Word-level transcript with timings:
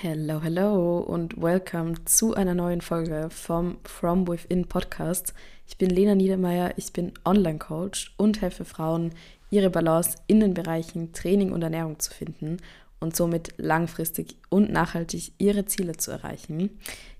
Hello, 0.00 0.40
hello 0.40 1.00
und 1.00 1.42
welcome 1.42 1.94
zu 2.04 2.32
einer 2.32 2.54
neuen 2.54 2.80
Folge 2.82 3.30
vom 3.30 3.78
From 3.82 4.28
Within 4.28 4.64
Podcast. 4.68 5.34
Ich 5.66 5.76
bin 5.76 5.90
Lena 5.90 6.14
Niedermeyer, 6.14 6.74
ich 6.76 6.92
bin 6.92 7.14
Online-Coach 7.24 8.14
und 8.16 8.40
helfe 8.40 8.64
Frauen, 8.64 9.10
ihre 9.50 9.70
Balance 9.70 10.16
in 10.28 10.38
den 10.38 10.54
Bereichen 10.54 11.12
Training 11.12 11.50
und 11.50 11.62
Ernährung 11.62 11.98
zu 11.98 12.12
finden 12.12 12.58
und 13.00 13.16
somit 13.16 13.54
langfristig 13.56 14.36
und 14.50 14.70
nachhaltig 14.70 15.32
ihre 15.38 15.64
Ziele 15.64 15.96
zu 15.96 16.12
erreichen. 16.12 16.78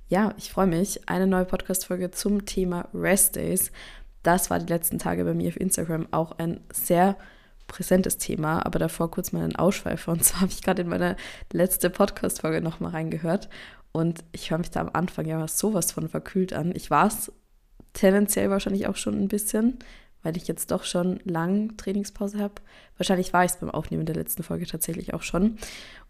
Ja, 0.09 0.33
ich 0.39 0.53
freue 0.53 0.69
mich. 0.69 1.09
Eine 1.09 1.27
neue 1.27 1.47
Podcast-Folge 1.47 2.13
zum 2.13 2.47
Thema 2.47 2.89
Rest 2.95 3.35
Days. 3.35 3.73
Das 4.23 4.51
war 4.51 4.61
die 4.61 4.73
letzten 4.73 5.01
Tage 5.01 5.25
bei 5.25 5.35
mir 5.35 5.49
auf 5.49 5.59
Instagram 5.59 6.07
auch 6.13 6.39
ein 6.39 6.61
sehr 6.73 7.17
präsentes 7.69 8.19
Thema, 8.19 8.67
aber 8.67 8.81
davor 8.81 9.11
kurz 9.11 9.31
mal 9.31 9.45
einen 9.45 9.57
Ausschweifer. 9.57 10.11
Und 10.11 10.25
zwar 10.25 10.41
habe 10.43 10.51
ich 10.51 10.63
gerade 10.63 10.83
in 10.83 10.89
meine 10.89 11.17
letzte 11.53 11.91
Podcast-Folge 11.91 12.61
nochmal 12.61 12.91
reingehört 12.91 13.49
und 13.93 14.25
ich 14.33 14.51
höre 14.51 14.59
mich 14.59 14.71
da 14.71 14.81
am 14.81 14.91
Anfang 14.93 15.27
ja 15.27 15.47
sowas 15.47 15.93
von 15.93 16.09
verkühlt 16.09 16.53
an. 16.53 16.73
Ich 16.75 16.91
war 16.91 17.07
es 17.07 17.33
tendenziell 17.93 18.51
wahrscheinlich 18.51 18.87
auch 18.87 18.97
schon 18.97 19.15
ein 19.15 19.29
bisschen, 19.29 19.79
weil 20.23 20.37
ich 20.37 20.49
jetzt 20.49 20.71
doch 20.71 20.85
schon 20.85 21.21
lang 21.25 21.77
Trainingspause 21.77 22.39
habe. 22.39 22.55
Wahrscheinlich 22.97 23.33
war 23.33 23.45
ich 23.45 23.53
es 23.53 23.57
beim 23.59 23.71
Aufnehmen 23.71 24.07
der 24.07 24.17
letzten 24.17 24.43
Folge 24.43 24.67
tatsächlich 24.67 25.15
auch 25.15 25.23
schon. 25.23 25.59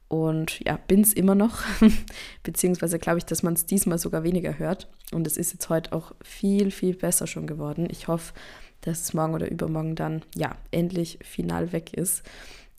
Und 0.09 0.61
ja, 0.65 0.79
bin 0.89 1.03
es 1.03 1.13
immer 1.13 1.35
noch. 1.35 1.61
Beziehungsweise 2.43 2.99
glaube 2.99 3.19
ich, 3.19 3.27
dass 3.27 3.43
man 3.43 3.53
es 3.55 3.67
diesmal 3.67 3.99
sogar 3.99 4.23
weniger 4.23 4.59
hört. 4.59 4.89
Und 5.13 5.27
es 5.27 5.37
ist 5.37 5.53
jetzt 5.53 5.69
heute 5.69 5.93
auch 5.93 6.13
viel, 6.23 6.71
viel 6.71 6.97
besser 6.97 7.27
schon 7.27 7.47
geworden. 7.47 7.89
Ich 7.91 8.09
hoffe, 8.09 8.33
dass 8.81 9.03
es 9.03 9.15
morgen 9.15 9.35
oder 9.35 9.51
übermorgen 9.51 9.97
dann 9.97 10.23
ja 10.35 10.57
endlich 10.71 11.19
final 11.23 11.73
weg 11.73 11.93
ist. 11.93 12.23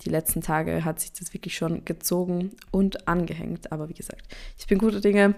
Die 0.01 0.09
letzten 0.09 0.41
Tage 0.41 0.85
hat 0.85 0.99
sich 0.99 1.11
das 1.13 1.33
wirklich 1.33 1.55
schon 1.55 1.85
gezogen 1.85 2.51
und 2.71 3.07
angehängt. 3.07 3.71
Aber 3.71 3.89
wie 3.89 3.93
gesagt, 3.93 4.23
ich 4.57 4.65
bin 4.65 4.79
guter 4.79 5.01
Dinge, 5.01 5.35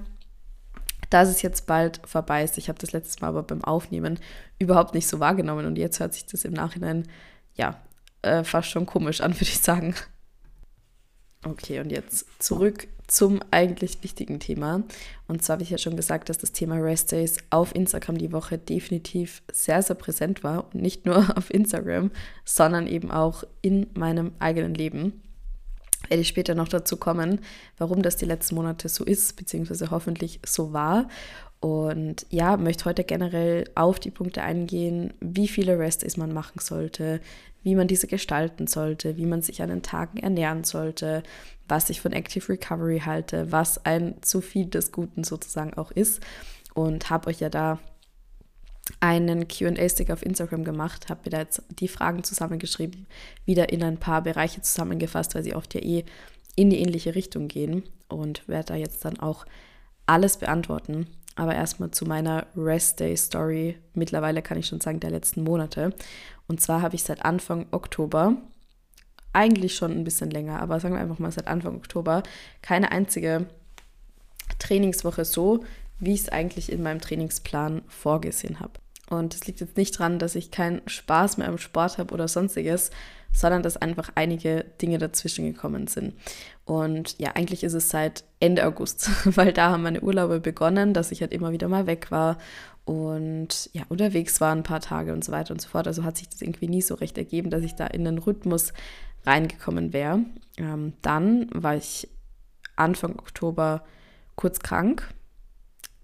dass 1.10 1.28
es 1.28 1.42
jetzt 1.42 1.68
bald 1.68 2.00
vorbei 2.06 2.44
ist. 2.44 2.58
Ich 2.58 2.70
habe 2.70 2.80
das 2.80 2.94
letztes 2.94 3.20
Mal 3.20 3.28
aber 3.30 3.44
beim 3.44 3.64
Aufnehmen 3.64 4.20
überhaupt 4.60 4.94
nicht 4.94 5.08
so 5.08 5.20
wahrgenommen 5.20 5.66
und 5.66 5.78
jetzt 5.78 6.00
hört 6.00 6.14
sich 6.14 6.26
das 6.26 6.46
im 6.46 6.54
Nachhinein 6.54 7.08
ja 7.56 7.82
äh, 8.22 8.44
fast 8.44 8.70
schon 8.70 8.86
komisch 8.86 9.20
an, 9.22 9.34
würde 9.36 9.44
ich 9.44 9.60
sagen. 9.60 9.96
Okay, 11.44 11.80
und 11.80 11.92
jetzt 11.92 12.28
zurück 12.42 12.88
zum 13.08 13.40
eigentlich 13.50 14.04
wichtigen 14.04 14.40
Thema. 14.40 14.84
Und 15.28 15.44
zwar 15.44 15.56
habe 15.56 15.64
ich 15.64 15.72
ja 15.72 15.80
schon 15.80 15.96
gesagt, 15.96 16.30
dass 16.30 16.38
das 16.38 16.52
Thema 16.52 16.76
Rest 16.76 17.12
Days 17.12 17.38
auf 17.50 17.76
Instagram 17.76 18.20
die 18.20 18.32
Woche 18.32 18.60
definitiv 18.60 19.42
sehr, 19.52 19.82
sehr 19.82 19.96
präsent 19.96 20.44
war. 20.44 20.66
Und 20.66 20.76
nicht 20.76 21.06
nur 21.06 21.18
auf 21.38 21.52
Instagram, 21.52 22.12
sondern 22.46 22.88
eben 22.88 23.10
auch 23.10 23.44
in 23.62 23.88
meinem 23.96 24.34
eigenen 24.40 24.76
Leben. 24.76 25.22
Werde 26.08 26.22
ich 26.22 26.28
später 26.28 26.56
noch 26.56 26.68
dazu 26.68 26.96
kommen, 26.98 27.42
warum 27.78 28.02
das 28.02 28.18
die 28.18 28.26
letzten 28.26 28.56
Monate 28.56 28.88
so 28.88 29.04
ist, 29.04 29.36
beziehungsweise 29.36 29.92
hoffentlich 29.92 30.40
so 30.46 30.74
war. 30.74 31.08
Und 31.60 32.26
ja, 32.30 32.58
möchte 32.58 32.86
heute 32.86 33.04
generell 33.04 33.66
auf 33.76 34.00
die 34.00 34.10
Punkte 34.10 34.42
eingehen, 34.42 35.14
wie 35.20 35.48
viele 35.48 35.78
Rest 35.78 36.02
Days 36.02 36.18
man 36.18 36.34
machen 36.34 36.60
sollte, 36.60 37.20
wie 37.64 37.76
man 37.76 37.88
diese 37.88 38.08
gestalten 38.08 38.68
sollte, 38.68 39.18
wie 39.18 39.26
man 39.26 39.42
sich 39.42 39.62
an 39.62 39.70
den 39.70 39.84
Tagen 39.84 40.18
ernähren 40.18 40.64
sollte, 40.64 41.24
was 41.68 41.90
ich 41.90 42.02
von 42.02 42.12
Active 42.12 42.50
Recovery 42.50 43.02
halte, 43.06 43.52
was 43.52 43.86
ein 43.86 44.22
zu 44.22 44.42
viel 44.42 44.66
des 44.66 44.92
Guten 44.92 45.24
sozusagen 45.24 45.74
auch 45.76 45.92
ist. 45.92 46.22
Und 46.74 47.10
habe 47.10 47.28
euch 47.28 47.40
ja 47.40 47.50
da 47.50 47.80
einen 49.00 49.48
QA-Stick 49.48 50.10
auf 50.12 50.26
Instagram 50.26 50.64
gemacht, 50.64 51.10
habe 51.10 51.22
mir 51.26 51.32
da 51.32 51.40
jetzt 51.40 51.64
die 51.70 51.88
Fragen 51.88 52.24
zusammengeschrieben, 52.24 53.08
wieder 53.46 53.70
in 53.72 53.84
ein 53.84 53.98
paar 53.98 54.22
Bereiche 54.22 54.62
zusammengefasst, 54.62 55.36
weil 55.36 55.44
sie 55.44 55.56
oft 55.56 55.74
ja 55.74 55.82
eh 55.82 56.04
in 56.56 56.70
die 56.70 56.80
ähnliche 56.80 57.16
Richtung 57.16 57.48
gehen 57.48 57.84
und 58.08 58.48
werde 58.48 58.74
da 58.74 58.76
jetzt 58.76 59.06
dann 59.06 59.20
auch 59.20 59.46
alles 60.06 60.38
beantworten. 60.38 61.08
Aber 61.36 61.56
erstmal 61.56 61.92
zu 61.92 62.06
meiner 62.06 62.46
Rest 62.58 63.00
Day 63.00 63.16
Story. 63.16 63.78
Mittlerweile 63.94 64.42
kann 64.42 64.58
ich 64.58 64.68
schon 64.68 64.82
sagen, 64.82 65.00
der 65.00 65.12
letzten 65.12 65.44
Monate. 65.44 65.94
Und 66.48 66.62
zwar 66.62 66.82
habe 66.82 66.96
ich 66.96 67.04
seit 67.04 67.24
Anfang 67.24 67.68
Oktober, 67.72 68.36
eigentlich 69.34 69.76
schon 69.76 69.92
ein 69.92 70.04
bisschen 70.04 70.30
länger, 70.30 70.62
aber 70.62 70.80
sagen 70.80 70.96
wir 70.96 71.02
einfach 71.02 71.20
mal 71.20 71.32
seit 71.32 71.48
Anfang 71.48 71.78
Oktober, 71.78 72.24
keine 72.62 72.92
einzige 72.92 73.48
Trainingswoche 74.60 75.26
so, 75.26 75.64
wie 76.00 76.14
ich 76.14 76.22
es 76.22 76.30
eigentlich 76.30 76.72
in 76.72 76.84
meinem 76.84 77.00
Trainingsplan 77.00 77.84
vorgesehen 77.88 78.60
habe. 78.60 78.74
Und 79.10 79.36
es 79.36 79.46
liegt 79.46 79.60
jetzt 79.60 79.78
nicht 79.78 80.00
daran, 80.00 80.20
dass 80.20 80.36
ich 80.36 80.52
keinen 80.52 80.82
Spaß 80.88 81.38
mehr 81.38 81.48
am 81.48 81.58
Sport 81.58 81.98
habe 81.98 82.14
oder 82.14 82.28
sonstiges, 82.28 82.92
sondern 83.34 83.64
dass 83.64 83.78
einfach 83.78 84.12
einige 84.16 84.66
Dinge 84.82 84.98
dazwischen 84.98 85.46
gekommen 85.46 85.88
sind. 85.88 86.14
Und 86.66 87.18
ja, 87.20 87.32
eigentlich 87.36 87.64
ist 87.64 87.74
es 87.74 87.90
seit 87.90 88.24
Ende 88.40 88.66
August, 88.66 89.10
weil 89.38 89.54
da 89.54 89.72
haben 89.72 89.84
meine 89.84 90.02
Urlaube 90.02 90.40
begonnen, 90.40 90.94
dass 90.94 91.12
ich 91.12 91.22
halt 91.22 91.34
immer 91.34 91.52
wieder 91.52 91.68
mal 91.68 91.88
weg 91.88 92.12
war 92.12 92.38
und 92.86 93.70
ja, 93.74 93.84
unterwegs 93.90 94.42
war 94.42 94.54
ein 94.54 94.64
paar 94.64 94.82
Tage 94.82 95.14
und 95.14 95.24
so 95.24 95.32
weiter 95.32 95.54
und 95.54 95.62
so 95.62 95.70
fort. 95.70 95.88
Also 95.88 96.04
hat 96.04 96.18
sich 96.18 96.30
das 96.30 96.42
irgendwie 96.42 96.68
nie 96.68 96.82
so 96.82 96.96
recht 96.96 97.18
ergeben, 97.18 97.50
dass 97.50 97.64
ich 97.64 97.76
da 97.76 97.88
in 97.88 98.06
den 98.06 98.18
Rhythmus 98.18 98.74
reingekommen 99.26 99.94
wäre. 99.94 100.22
Ähm, 100.58 100.94
dann 101.02 101.48
war 101.54 101.76
ich 101.76 102.10
Anfang 102.76 103.20
Oktober 103.20 103.84
kurz 104.36 104.60
krank. 104.60 105.14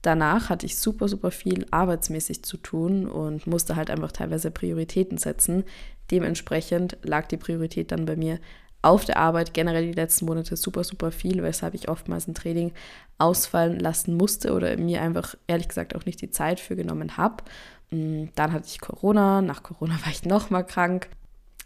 Danach 0.08 0.48
hatte 0.48 0.66
ich 0.66 0.78
super, 0.78 1.10
super 1.10 1.32
viel 1.32 1.66
arbeitsmäßig 1.70 2.42
zu 2.42 2.56
tun 2.56 3.10
und 3.10 3.46
musste 3.46 3.76
halt 3.76 3.90
einfach 3.90 4.14
teilweise 4.14 4.52
Prioritäten 4.52 5.18
setzen. 5.18 5.66
Dementsprechend 6.12 6.98
lag 7.04 7.28
die 7.28 7.36
Priorität 7.36 7.92
dann 7.92 8.06
bei 8.06 8.16
mir 8.16 8.40
auf 8.82 9.04
der 9.04 9.18
Arbeit 9.18 9.54
generell 9.54 9.86
die 9.86 10.00
letzten 10.00 10.28
Monate 10.28 10.56
super, 10.56 10.86
super 10.86 11.12
viel, 11.12 11.44
weshalb 11.44 11.74
ich 11.74 11.90
oftmals 11.90 12.26
ein 12.26 12.36
Training 12.36 12.72
ausfallen 13.18 13.82
lassen 13.82 14.16
musste 14.16 14.54
oder 14.54 14.78
mir 14.78 15.02
einfach 15.02 15.36
ehrlich 15.46 15.68
gesagt 15.68 15.94
auch 15.94 16.06
nicht 16.06 16.22
die 16.22 16.32
Zeit 16.32 16.62
für 16.62 16.78
genommen 16.78 17.18
habe. 17.18 17.44
Mm, 17.92 18.28
dann 18.36 18.54
hatte 18.54 18.68
ich 18.68 18.80
Corona, 18.80 19.42
nach 19.42 19.62
Corona 19.62 20.00
war 20.06 20.12
ich 20.14 20.24
nochmal 20.24 20.66
krank. 20.66 21.10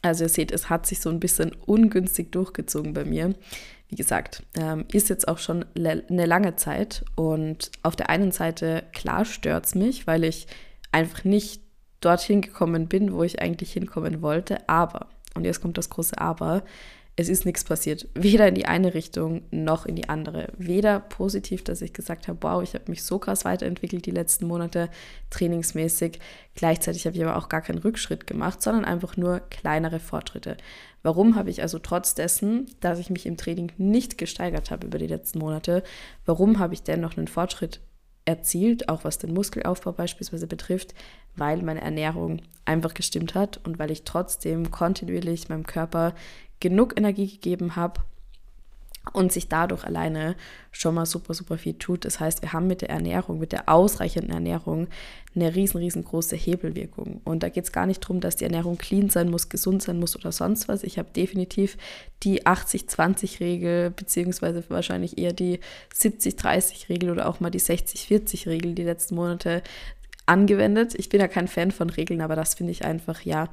Also 0.02 0.23
ihr 0.23 0.29
seht, 0.29 0.52
es 0.52 0.68
hat 0.68 0.88
sich 0.88 1.00
so 1.00 1.12
ein 1.12 1.19
bisschen 1.19 1.52
ungünstig 1.68 2.31
durchgezogen 2.31 2.96
bei 2.96 3.06
mir. 3.06 3.35
Wie 3.91 3.97
gesagt, 3.97 4.44
ähm, 4.56 4.85
ist 4.91 5.09
jetzt 5.09 5.28
auch 5.28 5.38
schon 5.38 5.66
eine 5.75 6.25
lange 6.25 6.56
Zeit 6.56 7.03
und 7.16 7.72
auf 7.84 7.97
der 7.97 8.09
einen 8.09 8.31
Seite, 8.31 8.85
klar 8.94 9.25
stört 9.25 9.66
es 9.66 9.75
mich, 9.75 10.07
weil 10.07 10.24
ich 10.24 10.47
einfach 10.94 11.25
nicht 11.25 11.62
dorthin 12.00 12.41
gekommen 12.41 12.88
bin, 12.88 13.13
wo 13.13 13.22
ich 13.24 13.41
eigentlich 13.41 13.74
hinkommen 13.74 14.22
wollte, 14.22 14.68
aber, 14.69 15.07
und 15.35 15.44
jetzt 15.44 15.62
kommt 15.62 15.78
das 15.78 15.90
große 15.90 16.18
Aber, 16.18 16.63
es 17.18 17.30
ist 17.30 17.46
nichts 17.46 17.64
passiert. 17.64 18.08
Weder 18.14 18.48
in 18.48 18.56
die 18.56 18.66
eine 18.66 18.94
Richtung 18.94 19.44
noch 19.52 19.86
in 19.86 19.96
die 19.96 20.10
andere. 20.10 20.48
Weder 20.58 21.00
positiv, 21.00 21.64
dass 21.64 21.82
ich 21.82 21.94
gesagt 21.94 22.28
habe, 22.28 22.40
wow, 22.42 22.64
ich 22.64 22.74
habe 22.74 22.90
mich 22.90 23.04
so 23.04 23.20
krass 23.20 23.44
weiterentwickelt 23.44 24.06
die 24.06 24.12
letzten 24.12 24.48
Monate 24.48 24.90
trainingsmäßig. 25.30 26.20
Gleichzeitig 26.56 27.06
habe 27.06 27.16
ich 27.16 27.24
aber 27.24 27.38
auch 27.38 27.50
gar 27.50 27.62
keinen 27.62 27.80
Rückschritt 27.80 28.28
gemacht, 28.28 28.62
sondern 28.62 28.86
einfach 28.86 29.18
nur 29.18 29.42
kleinere 29.50 30.00
Fortschritte. 30.00 30.56
Warum 31.04 31.36
habe 31.36 31.50
ich 31.50 31.62
also 31.62 31.80
trotz 31.80 32.16
dessen, 32.16 32.68
dass 32.80 33.00
ich 33.00 33.10
mich 33.10 33.26
im 33.26 33.38
Training 33.38 33.72
nicht 33.78 34.18
gesteigert 34.18 34.72
habe 34.72 34.88
über 34.88 34.98
die 34.98 35.08
letzten 35.08 35.40
Monate, 35.40 35.84
warum 36.26 36.60
habe 36.60 36.74
ich 36.74 36.84
dennoch 36.84 37.18
einen 37.18 37.28
Fortschritt 37.28 37.82
erzielt, 38.24 38.88
auch 38.88 39.04
was 39.04 39.18
den 39.18 39.34
Muskelaufbau 39.34 39.94
beispielsweise 39.94 40.48
betrifft, 40.48 40.94
weil 41.36 41.64
meine 41.64 41.82
Ernährung 41.82 42.42
einfach 42.66 42.94
gestimmt 42.94 43.36
hat 43.36 43.60
und 43.66 43.80
weil 43.80 43.92
ich 43.92 44.04
trotzdem 44.04 44.70
kontinuierlich 44.70 45.50
meinem 45.50 45.66
Körper 45.66 46.14
genug 46.62 46.98
Energie 46.98 47.28
gegeben 47.28 47.76
habe 47.76 48.02
und 49.14 49.32
sich 49.32 49.50
dadurch 49.50 49.84
alleine 49.84 50.36
schon 50.72 50.94
mal 50.94 51.08
super, 51.08 51.34
super 51.34 51.58
viel 51.58 51.74
tut. 51.74 52.06
Das 52.06 52.20
heißt, 52.20 52.44
wir 52.44 52.54
haben 52.54 52.68
mit 52.68 52.82
der 52.82 52.92
Ernährung, 52.92 53.40
mit 53.40 53.52
der 53.52 53.68
ausreichenden 53.68 54.32
Ernährung 54.32 54.88
eine 55.34 55.56
riesen, 55.56 55.80
riesengroße 55.80 56.36
Hebelwirkung. 56.36 57.20
Und 57.24 57.42
da 57.42 57.50
geht 57.50 57.64
es 57.64 57.72
gar 57.72 57.88
nicht 57.88 58.04
darum, 58.04 58.22
dass 58.22 58.36
die 58.36 58.44
Ernährung 58.44 58.78
clean 58.78 59.10
sein 59.10 59.30
muss, 59.30 59.50
gesund 59.50 59.82
sein 59.82 60.00
muss 60.00 60.16
oder 60.16 60.32
sonst 60.32 60.68
was. 60.68 60.84
Ich 60.84 61.00
habe 61.00 61.10
definitiv 61.16 61.78
die 62.24 62.46
80-20-Regel, 62.46 63.90
beziehungsweise 63.90 64.64
wahrscheinlich 64.70 65.18
eher 65.18 65.34
die 65.34 65.60
70-30-Regel 65.96 67.09
oder 67.09 67.28
auch 67.28 67.40
mal 67.40 67.50
die 67.50 67.59
60-40-Regel 67.59 68.76
die 68.76 68.84
letzten 68.84 69.16
Monate 69.16 69.64
angewendet. 70.28 70.94
Ich 70.96 71.09
bin 71.09 71.20
ja 71.20 71.28
kein 71.28 71.47
Fan 71.47 71.72
von 71.72 71.90
Regeln, 71.90 72.22
aber 72.22 72.35
das 72.35 72.53
finde 72.53 72.72
ich 72.72 72.85
einfach, 72.85 73.22
ja, 73.22 73.50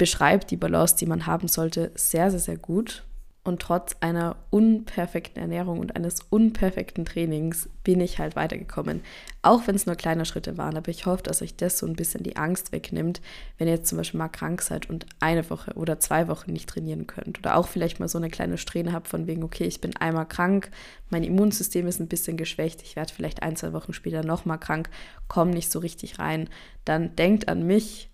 beschreibt 0.00 0.50
die 0.50 0.56
Balance, 0.56 0.96
die 0.96 1.04
man 1.04 1.26
haben 1.26 1.46
sollte, 1.46 1.92
sehr, 1.94 2.30
sehr, 2.30 2.40
sehr 2.40 2.56
gut. 2.56 3.04
Und 3.44 3.60
trotz 3.60 3.96
einer 4.00 4.36
unperfekten 4.48 5.42
Ernährung 5.42 5.78
und 5.78 5.94
eines 5.94 6.20
unperfekten 6.30 7.04
Trainings 7.04 7.68
bin 7.84 8.00
ich 8.00 8.18
halt 8.18 8.34
weitergekommen. 8.34 9.02
Auch 9.42 9.66
wenn 9.66 9.74
es 9.74 9.84
nur 9.84 9.96
kleine 9.96 10.24
Schritte 10.24 10.56
waren. 10.56 10.78
Aber 10.78 10.88
ich 10.88 11.04
hoffe, 11.04 11.22
dass 11.22 11.42
euch 11.42 11.54
das 11.54 11.76
so 11.76 11.86
ein 11.86 11.96
bisschen 11.96 12.22
die 12.22 12.36
Angst 12.36 12.72
wegnimmt, 12.72 13.20
wenn 13.58 13.66
ihr 13.68 13.74
jetzt 13.74 13.88
zum 13.88 13.98
Beispiel 13.98 14.16
mal 14.16 14.28
krank 14.28 14.62
seid 14.62 14.88
und 14.88 15.04
eine 15.20 15.48
Woche 15.50 15.74
oder 15.74 16.00
zwei 16.00 16.28
Wochen 16.28 16.52
nicht 16.52 16.70
trainieren 16.70 17.06
könnt. 17.06 17.38
Oder 17.38 17.56
auch 17.56 17.68
vielleicht 17.68 18.00
mal 18.00 18.08
so 18.08 18.16
eine 18.16 18.30
kleine 18.30 18.56
Strähne 18.56 18.92
habt 18.92 19.08
von 19.08 19.26
wegen, 19.26 19.42
okay, 19.42 19.64
ich 19.64 19.82
bin 19.82 19.94
einmal 19.98 20.26
krank, 20.26 20.70
mein 21.10 21.24
Immunsystem 21.24 21.86
ist 21.86 22.00
ein 22.00 22.08
bisschen 22.08 22.38
geschwächt, 22.38 22.80
ich 22.82 22.96
werde 22.96 23.12
vielleicht 23.12 23.42
ein, 23.42 23.56
zwei 23.56 23.74
Wochen 23.74 23.92
später 23.92 24.24
nochmal 24.24 24.58
krank, 24.58 24.88
komme 25.28 25.50
nicht 25.50 25.70
so 25.70 25.78
richtig 25.78 26.18
rein. 26.18 26.48
Dann 26.86 27.16
denkt 27.16 27.48
an 27.48 27.66
mich, 27.66 28.09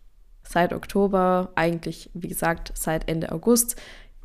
seit 0.49 0.73
Oktober, 0.73 1.51
eigentlich 1.55 2.11
wie 2.15 2.29
gesagt 2.29 2.73
seit 2.75 3.09
Ende 3.09 3.33
August, 3.33 3.77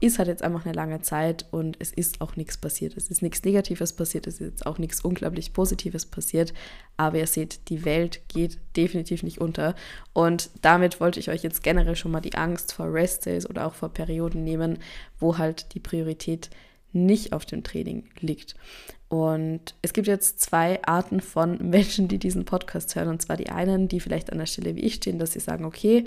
ist 0.01 0.17
halt 0.17 0.27
jetzt 0.27 0.41
einfach 0.41 0.65
eine 0.65 0.73
lange 0.73 1.01
Zeit 1.01 1.45
und 1.51 1.77
es 1.79 1.91
ist 1.91 2.21
auch 2.21 2.35
nichts 2.35 2.57
passiert. 2.57 2.97
Es 2.97 3.09
ist 3.09 3.21
nichts 3.21 3.43
Negatives 3.43 3.93
passiert, 3.93 4.25
es 4.25 4.35
ist 4.35 4.39
jetzt 4.39 4.65
auch 4.65 4.79
nichts 4.79 5.01
unglaublich 5.01 5.53
Positives 5.53 6.07
passiert. 6.07 6.53
Aber 6.97 7.19
ihr 7.19 7.27
seht, 7.27 7.69
die 7.69 7.85
Welt 7.85 8.21
geht 8.27 8.57
definitiv 8.75 9.21
nicht 9.21 9.39
unter. 9.39 9.75
Und 10.13 10.49
damit 10.63 10.99
wollte 10.99 11.19
ich 11.19 11.29
euch 11.29 11.43
jetzt 11.43 11.61
generell 11.61 11.95
schon 11.95 12.11
mal 12.11 12.19
die 12.19 12.33
Angst 12.33 12.73
vor 12.73 12.91
Restdays 12.91 13.47
oder 13.47 13.67
auch 13.67 13.75
vor 13.75 13.89
Perioden 13.89 14.43
nehmen, 14.43 14.79
wo 15.19 15.37
halt 15.37 15.75
die 15.75 15.79
Priorität 15.79 16.49
nicht 16.93 17.33
auf 17.33 17.45
dem 17.45 17.63
Training 17.63 18.05
liegt. 18.19 18.55
Und 19.07 19.75
es 19.81 19.91
gibt 19.91 20.07
jetzt 20.07 20.39
zwei 20.39 20.81
Arten 20.83 21.19
von 21.19 21.57
Menschen, 21.69 22.07
die 22.07 22.17
diesen 22.17 22.45
Podcast 22.45 22.95
hören. 22.95 23.09
Und 23.09 23.21
zwar 23.21 23.37
die 23.37 23.49
einen, 23.49 23.87
die 23.87 23.99
vielleicht 23.99 24.31
an 24.31 24.39
der 24.39 24.45
Stelle 24.45 24.75
wie 24.75 24.81
ich 24.81 24.95
stehen, 24.95 25.19
dass 25.19 25.33
sie 25.33 25.39
sagen, 25.39 25.65
okay, 25.65 26.05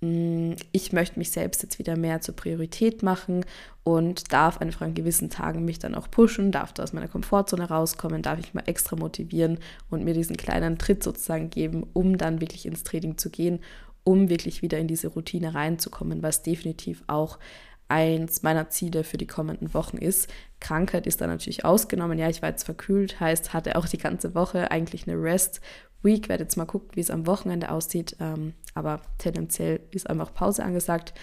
Mm, 0.00 0.52
ich 0.72 0.92
möchte 0.92 1.18
mich 1.18 1.30
selbst 1.30 1.62
jetzt 1.62 1.78
wieder 1.78 1.96
mehr 1.96 2.20
zur 2.20 2.36
Priorität 2.36 3.02
machen 3.02 3.46
und 3.82 4.30
darf 4.32 4.58
einfach 4.58 4.82
an 4.82 4.94
gewissen 4.94 5.30
Tagen 5.30 5.64
mich 5.64 5.78
dann 5.78 5.94
auch 5.94 6.10
pushen, 6.10 6.52
darf 6.52 6.74
da 6.74 6.82
aus 6.82 6.92
meiner 6.92 7.08
Komfortzone 7.08 7.68
rauskommen, 7.68 8.20
darf 8.20 8.38
ich 8.38 8.52
mal 8.52 8.64
extra 8.66 8.96
motivieren 8.96 9.58
und 9.88 10.04
mir 10.04 10.12
diesen 10.12 10.36
kleinen 10.36 10.76
Tritt 10.76 11.02
sozusagen 11.02 11.48
geben, 11.48 11.86
um 11.94 12.18
dann 12.18 12.42
wirklich 12.42 12.66
ins 12.66 12.82
Training 12.82 13.16
zu 13.16 13.30
gehen, 13.30 13.60
um 14.04 14.28
wirklich 14.28 14.60
wieder 14.60 14.78
in 14.78 14.86
diese 14.86 15.08
Routine 15.08 15.54
reinzukommen, 15.54 16.22
was 16.22 16.42
definitiv 16.42 17.02
auch 17.06 17.38
eins 17.88 18.42
meiner 18.42 18.68
Ziele 18.68 19.04
für 19.04 19.18
die 19.18 19.26
kommenden 19.26 19.74
Wochen 19.74 19.96
ist. 19.98 20.28
Krankheit 20.60 21.06
ist 21.06 21.20
da 21.20 21.26
natürlich 21.26 21.64
ausgenommen. 21.64 22.18
Ja, 22.18 22.28
ich 22.28 22.42
war 22.42 22.48
jetzt 22.48 22.64
verkühlt, 22.64 23.20
heißt, 23.20 23.52
hatte 23.52 23.76
auch 23.76 23.86
die 23.86 23.98
ganze 23.98 24.34
Woche 24.34 24.70
eigentlich 24.70 25.06
eine 25.06 25.20
Rest 25.20 25.60
Week. 26.02 26.28
Werde 26.28 26.44
jetzt 26.44 26.56
mal 26.56 26.66
gucken, 26.66 26.90
wie 26.94 27.00
es 27.00 27.10
am 27.10 27.26
Wochenende 27.26 27.70
aussieht. 27.70 28.16
Ähm, 28.20 28.54
aber 28.74 29.00
tendenziell 29.18 29.80
ist 29.90 30.08
einfach 30.08 30.32
Pause 30.34 30.64
angesagt. 30.64 31.14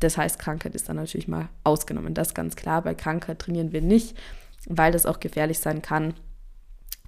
Das 0.00 0.16
heißt, 0.16 0.38
Krankheit 0.38 0.74
ist 0.74 0.88
dann 0.88 0.96
natürlich 0.96 1.28
mal 1.28 1.48
ausgenommen. 1.64 2.14
Das 2.14 2.28
ist 2.28 2.34
ganz 2.34 2.56
klar. 2.56 2.82
Bei 2.82 2.94
Krankheit 2.94 3.38
trainieren 3.38 3.72
wir 3.72 3.80
nicht, 3.80 4.16
weil 4.66 4.92
das 4.92 5.06
auch 5.06 5.20
gefährlich 5.20 5.58
sein 5.58 5.82
kann 5.82 6.14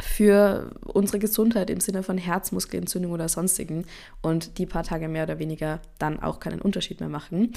für 0.01 0.71
unsere 0.85 1.19
Gesundheit 1.19 1.71
im 1.71 1.81
Sinne 1.81 2.03
von 2.03 2.19
Herzmuskelentzündung 2.19 3.13
oder 3.13 3.29
sonstigen 3.29 3.87
und 4.21 4.59
die 4.59 4.67
paar 4.67 4.85
Tage 4.85 5.09
mehr 5.09 5.25
oder 5.25 5.39
weniger 5.39 5.81
dann 5.99 6.21
auch 6.21 6.39
keinen 6.39 6.61
Unterschied 6.61 7.01
mehr 7.01 7.09
machen. 7.09 7.53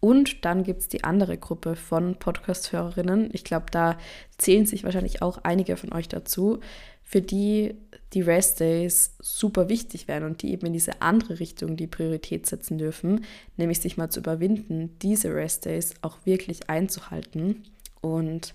Und 0.00 0.46
dann 0.46 0.64
gibt 0.64 0.80
es 0.80 0.88
die 0.88 1.04
andere 1.04 1.36
Gruppe 1.36 1.76
von 1.76 2.16
Podcast-Hörerinnen. 2.16 3.28
Ich 3.32 3.44
glaube, 3.44 3.66
da 3.70 3.98
zählen 4.38 4.64
sich 4.64 4.82
wahrscheinlich 4.82 5.20
auch 5.20 5.40
einige 5.42 5.76
von 5.76 5.92
euch 5.92 6.08
dazu, 6.08 6.60
für 7.02 7.20
die 7.20 7.74
die 8.12 8.22
Rest 8.22 8.60
Days 8.60 9.14
super 9.20 9.68
wichtig 9.68 10.08
werden 10.08 10.24
und 10.24 10.42
die 10.42 10.52
eben 10.52 10.66
in 10.66 10.72
diese 10.72 11.00
andere 11.00 11.38
Richtung 11.38 11.76
die 11.76 11.86
Priorität 11.86 12.46
setzen 12.46 12.78
dürfen, 12.78 13.24
nämlich 13.56 13.80
sich 13.80 13.96
mal 13.96 14.10
zu 14.10 14.20
überwinden, 14.20 14.96
diese 15.00 15.32
Rest 15.34 15.66
Days 15.66 15.94
auch 16.02 16.18
wirklich 16.24 16.68
einzuhalten. 16.68 17.62
Und 18.00 18.54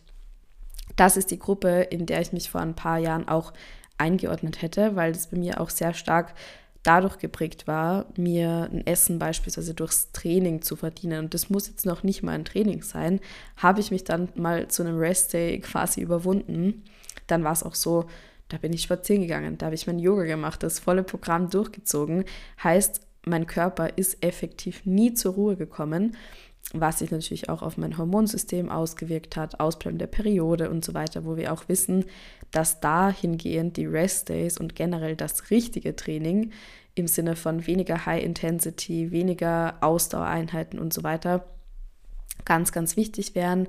das 0.95 1.15
ist 1.15 1.31
die 1.31 1.39
Gruppe, 1.39 1.81
in 1.89 2.05
der 2.05 2.21
ich 2.21 2.33
mich 2.33 2.49
vor 2.49 2.61
ein 2.61 2.75
paar 2.75 2.97
Jahren 2.97 3.27
auch 3.27 3.53
eingeordnet 3.97 4.61
hätte, 4.61 4.95
weil 4.95 5.13
das 5.13 5.27
bei 5.27 5.37
mir 5.37 5.61
auch 5.61 5.69
sehr 5.69 5.93
stark 5.93 6.33
dadurch 6.85 7.17
geprägt 7.17 7.67
war, 7.67 8.05
mir 8.15 8.69
ein 8.71 8.85
Essen 8.85 9.19
beispielsweise 9.19 9.73
durchs 9.73 10.11
Training 10.11 10.61
zu 10.61 10.75
verdienen. 10.75 11.25
Und 11.25 11.33
das 11.33 11.49
muss 11.49 11.67
jetzt 11.67 11.85
noch 11.85 12.03
nicht 12.03 12.23
mal 12.23 12.33
ein 12.33 12.45
Training 12.45 12.83
sein. 12.83 13.19
Habe 13.57 13.79
ich 13.81 13.91
mich 13.91 14.03
dann 14.03 14.29
mal 14.35 14.67
zu 14.67 14.83
einem 14.83 14.97
Rest 14.97 15.33
Day 15.33 15.59
quasi 15.59 16.01
überwunden. 16.01 16.83
Dann 17.27 17.43
war 17.43 17.53
es 17.53 17.63
auch 17.63 17.75
so, 17.75 18.05
da 18.49 18.57
bin 18.57 18.71
ich 18.71 18.83
spazieren 18.83 19.23
gegangen, 19.23 19.57
da 19.57 19.67
habe 19.67 19.75
ich 19.75 19.87
mein 19.87 19.97
Yoga 19.97 20.25
gemacht, 20.25 20.61
das 20.61 20.77
volle 20.77 21.03
Programm 21.03 21.49
durchgezogen. 21.49 22.25
Heißt, 22.63 23.01
mein 23.25 23.47
Körper 23.47 23.97
ist 23.97 24.23
effektiv 24.23 24.85
nie 24.85 25.15
zur 25.15 25.33
Ruhe 25.33 25.55
gekommen, 25.55 26.15
was 26.73 26.99
sich 26.99 27.11
natürlich 27.11 27.49
auch 27.49 27.61
auf 27.61 27.77
mein 27.77 27.97
Hormonsystem 27.97 28.69
ausgewirkt 28.69 29.37
hat, 29.37 29.59
Ausbleiben 29.59 29.99
der 29.99 30.07
Periode 30.07 30.69
und 30.69 30.83
so 30.83 30.93
weiter, 30.93 31.25
wo 31.25 31.37
wir 31.37 31.53
auch 31.53 31.69
wissen, 31.69 32.05
dass 32.51 32.79
dahingehend 32.79 33.77
die 33.77 33.85
Rest 33.85 34.29
Days 34.29 34.57
und 34.57 34.75
generell 34.75 35.15
das 35.15 35.51
richtige 35.51 35.95
Training 35.95 36.51
im 36.95 37.07
Sinne 37.07 37.35
von 37.35 37.67
weniger 37.67 38.05
High 38.05 38.23
Intensity, 38.23 39.11
weniger 39.11 39.75
Ausdauereinheiten 39.81 40.79
und 40.79 40.93
so 40.93 41.03
weiter 41.03 41.45
ganz, 42.45 42.71
ganz 42.71 42.97
wichtig 42.97 43.35
wären 43.35 43.67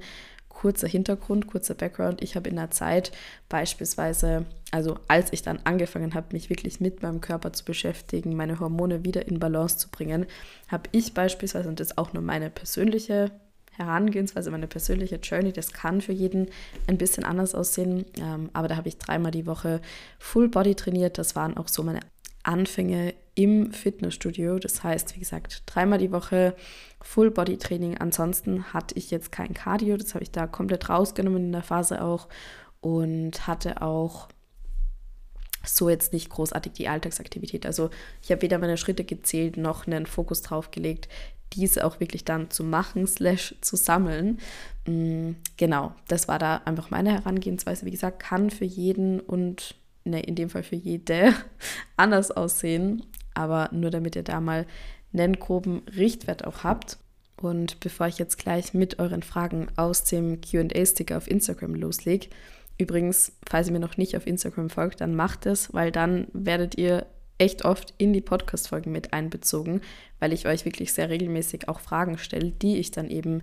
kurzer 0.57 0.89
Hintergrund, 0.89 1.47
kurzer 1.47 1.75
Background. 1.75 2.23
Ich 2.23 2.35
habe 2.35 2.49
in 2.49 2.57
der 2.57 2.71
Zeit 2.71 3.13
beispielsweise, 3.51 4.47
also 4.71 4.97
als 5.07 5.33
ich 5.33 5.43
dann 5.43 5.61
angefangen 5.65 6.15
habe, 6.15 6.29
mich 6.33 6.49
wirklich 6.49 6.81
mit 6.81 7.03
meinem 7.03 7.21
Körper 7.21 7.53
zu 7.53 7.65
beschäftigen, 7.65 8.35
meine 8.35 8.59
Hormone 8.59 9.05
wieder 9.05 9.29
in 9.29 9.39
Balance 9.39 9.77
zu 9.77 9.91
bringen, 9.91 10.25
habe 10.69 10.89
ich 10.93 11.13
beispielsweise, 11.13 11.69
und 11.69 11.79
das 11.79 11.89
ist 11.89 11.99
auch 11.99 12.15
nur 12.15 12.23
meine 12.23 12.49
persönliche 12.49 13.31
Herangehensweise, 13.73 14.51
meine 14.51 14.67
persönliche 14.67 15.17
Journey, 15.17 15.53
das 15.53 15.73
kann 15.73 16.01
für 16.01 16.13
jeden 16.13 16.49
ein 16.87 16.97
bisschen 16.97 17.25
anders 17.25 17.55
aussehen, 17.55 18.07
ähm, 18.19 18.49
aber 18.55 18.69
da 18.69 18.77
habe 18.77 18.89
ich 18.89 18.97
dreimal 18.97 19.33
die 19.33 19.47
Woche 19.47 19.83
Full 20.19 20.49
Body 20.49 20.75
trainiert. 20.75 21.19
Das 21.19 21.37
waren 21.37 21.59
auch 21.59 21.69
so 21.69 21.83
meine 21.83 22.01
Anfänge 22.43 23.13
im 23.37 23.71
Fitnessstudio. 23.71 24.59
Das 24.59 24.83
heißt, 24.83 25.15
wie 25.15 25.21
gesagt, 25.21 25.63
dreimal 25.67 25.99
die 25.99 26.11
Woche 26.11 26.57
Full 27.01 27.31
Body 27.31 27.59
Training. 27.59 27.97
Ansonsten 27.99 28.73
hatte 28.73 28.97
ich 28.97 29.13
jetzt 29.13 29.31
kein 29.31 29.55
Cardio, 29.55 29.97
das 29.97 30.15
habe 30.15 30.25
ich 30.25 30.33
da 30.33 30.49
komplett 30.49 30.89
rausgenommen 30.89 31.47
in 31.47 31.53
der 31.53 31.63
Phase 31.63 32.03
auch 32.03 32.29
und 32.81 33.47
hatte 33.47 33.83
auch 33.83 34.29
so 35.65 35.91
jetzt 35.91 36.13
nicht 36.13 36.31
großartig 36.31 36.73
die 36.73 36.89
Alltagsaktivität. 36.89 37.67
Also 37.67 37.91
ich 38.23 38.31
habe 38.31 38.43
weder 38.43 38.59
meine 38.59 38.77
Schritte 38.77 39.05
gezählt 39.05 39.57
noch 39.57 39.87
einen 39.87 40.07
Fokus 40.07 40.43
drauf 40.43 40.71
gelegt, 40.71 41.09
diese 41.53 41.85
auch 41.85 42.01
wirklich 42.01 42.25
dann 42.25 42.51
zu 42.51 42.65
machen, 42.65 43.07
slash 43.07 43.55
zu 43.61 43.77
sammeln. 43.77 44.39
Mm, 44.87 45.33
genau, 45.57 45.93
das 46.09 46.29
war 46.29 46.39
da 46.39 46.63
einfach 46.65 46.91
meine 46.91 47.13
Herangehensweise. 47.13 47.85
Wie 47.85 47.91
gesagt, 47.91 48.21
kann 48.21 48.51
für 48.51 48.65
jeden 48.65 49.21
und 49.21 49.75
ne, 50.05 50.23
in 50.23 50.37
dem 50.37 50.49
Fall 50.49 50.63
für 50.63 50.77
jede 50.77 51.35
anders 51.97 52.31
aussehen 52.31 53.03
aber 53.37 53.69
nur 53.73 53.91
damit 53.91 54.17
ihr 54.17 54.23
da 54.23 54.41
mal 54.41 54.67
einen 55.13 55.39
groben 55.39 55.83
Richtwert 55.97 56.45
auch 56.45 56.65
habt. 56.65 56.99
Und 57.41 57.81
bevor 57.81 58.07
ich 58.07 58.19
jetzt 58.19 58.39
gleich 58.39 58.75
mit 58.75 58.99
euren 58.99 59.23
Fragen 59.23 59.69
aus 59.77 60.05
dem 60.05 60.41
QA-Sticker 60.41 61.17
auf 61.17 61.31
Instagram 61.31 61.75
loslege, 61.75 62.29
übrigens, 62.79 63.33
falls 63.49 63.67
ihr 63.67 63.73
mir 63.73 63.81
noch 63.81 63.97
nicht 63.97 64.17
auf 64.17 64.27
Instagram 64.27 64.71
folgt, 64.71 65.01
dann 65.01 65.15
macht 65.15 65.47
es, 65.47 65.73
weil 65.75 65.93
dann 65.93 66.29
werdet 66.33 66.79
ihr 66.79 67.07
echt 67.39 67.65
oft 67.67 67.93
in 67.99 68.15
die 68.15 68.23
Podcast-Folgen 68.23 68.91
mit 68.91 69.13
einbezogen, 69.13 69.83
weil 70.19 70.33
ich 70.33 70.47
euch 70.47 70.65
wirklich 70.65 70.95
sehr 70.95 71.11
regelmäßig 71.11 71.69
auch 71.69 71.81
Fragen 71.81 72.17
stelle, 72.17 72.51
die 72.51 72.79
ich 72.79 72.91
dann 72.91 73.11
eben 73.11 73.43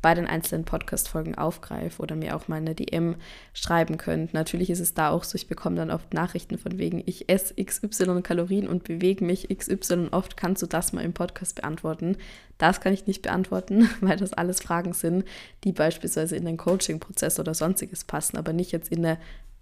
bei 0.00 0.14
den 0.14 0.26
einzelnen 0.26 0.64
Podcast-Folgen 0.64 1.34
aufgreife 1.34 2.00
oder 2.00 2.14
mir 2.14 2.36
auch 2.36 2.46
mal 2.46 2.56
eine 2.56 2.74
DM 2.74 3.16
schreiben 3.52 3.98
könnt. 3.98 4.32
Natürlich 4.32 4.70
ist 4.70 4.80
es 4.80 4.94
da 4.94 5.10
auch 5.10 5.24
so, 5.24 5.34
ich 5.34 5.48
bekomme 5.48 5.76
dann 5.76 5.90
oft 5.90 6.14
Nachrichten 6.14 6.56
von 6.56 6.78
wegen, 6.78 7.02
ich 7.04 7.28
esse 7.28 7.54
XY 7.54 8.22
Kalorien 8.22 8.68
und 8.68 8.84
bewege 8.84 9.24
mich 9.24 9.48
XY 9.48 10.08
oft. 10.12 10.36
Kannst 10.36 10.62
du 10.62 10.66
das 10.66 10.92
mal 10.92 11.04
im 11.04 11.12
Podcast 11.12 11.56
beantworten? 11.56 12.16
Das 12.58 12.80
kann 12.80 12.92
ich 12.92 13.06
nicht 13.06 13.22
beantworten, 13.22 13.90
weil 14.00 14.16
das 14.16 14.32
alles 14.32 14.60
Fragen 14.60 14.92
sind, 14.92 15.24
die 15.64 15.72
beispielsweise 15.72 16.36
in 16.36 16.44
den 16.44 16.56
Coaching-Prozess 16.56 17.40
oder 17.40 17.54
sonstiges 17.54 18.04
passen, 18.04 18.36
aber 18.36 18.52
nicht 18.52 18.72
jetzt 18.72 18.92
in 18.92 19.04
eine 19.04 19.18